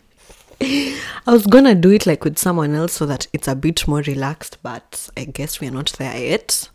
I 1.27 1.31
was 1.33 1.47
gonna 1.47 1.73
do 1.73 1.89
it 1.89 2.05
like 2.05 2.23
with 2.23 2.37
someone 2.37 2.75
else 2.75 2.93
so 2.93 3.07
that 3.07 3.25
it's 3.33 3.47
a 3.47 3.55
bit 3.55 3.87
more 3.87 4.01
relaxed, 4.01 4.57
but 4.61 5.09
I 5.17 5.25
guess 5.25 5.59
we're 5.59 5.71
not 5.71 5.91
there 5.97 6.15
yet. 6.15 6.69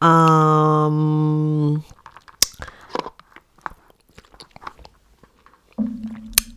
Um, 0.00 1.84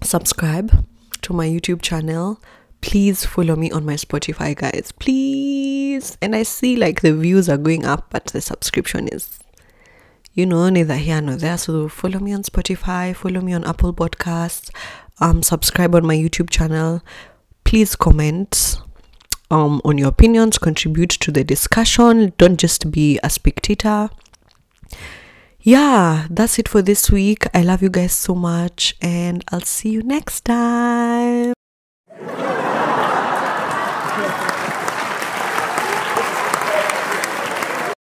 subscribe 0.02 0.86
to 1.22 1.34
my 1.34 1.48
YouTube 1.48 1.84
channel. 1.84 2.42
Please 2.82 3.26
follow 3.26 3.56
me 3.56 3.72
on 3.72 3.86
my 3.86 3.96
Spotify, 3.96 4.56
guys. 4.56 4.92
Please. 4.98 6.18
And 6.22 6.36
I 6.36 6.42
see 6.44 6.76
like 6.76 7.02
the 7.02 7.14
views 7.14 7.48
are 7.48 7.58
going 7.58 7.86
up, 7.86 8.08
but 8.10 8.26
the 8.28 8.42
subscription 8.42 9.08
is, 9.10 9.40
you 10.34 10.48
know, 10.48 10.70
neither 10.70 10.96
here 10.96 11.22
nor 11.22 11.36
there. 11.36 11.60
So 11.60 11.90
follow 11.90 12.20
me 12.20 12.34
on 12.34 12.42
Spotify, 12.42 13.16
follow 13.16 13.42
me 13.42 13.54
on 13.54 13.64
Apple 13.66 13.94
Podcasts, 13.94 14.72
um, 15.20 15.44
subscribe 15.44 15.96
on 15.96 16.06
my 16.06 16.16
YouTube 16.16 16.50
channel. 16.50 17.02
Please 17.64 17.96
comment 17.96 18.78
um, 19.52 19.82
on 19.86 19.98
your 19.98 20.10
opinions, 20.10 20.58
contribute 20.58 21.10
to 21.10 21.32
the 21.32 21.44
discussion. 21.44 22.34
Don't 22.38 22.58
just 22.58 22.92
be 22.92 23.20
a 23.24 23.30
spectator. 23.30 24.10
Yeah, 25.62 26.28
that's 26.30 26.60
it 26.60 26.68
for 26.68 26.82
this 26.82 27.10
week. 27.10 27.46
I 27.54 27.64
love 27.64 27.82
you 27.82 27.90
guys 27.90 28.14
so 28.14 28.36
much, 28.36 28.96
and 29.02 29.44
I'll 29.52 29.62
see 29.62 29.90
you 29.90 30.04
next 30.04 30.46
time. 30.46 31.54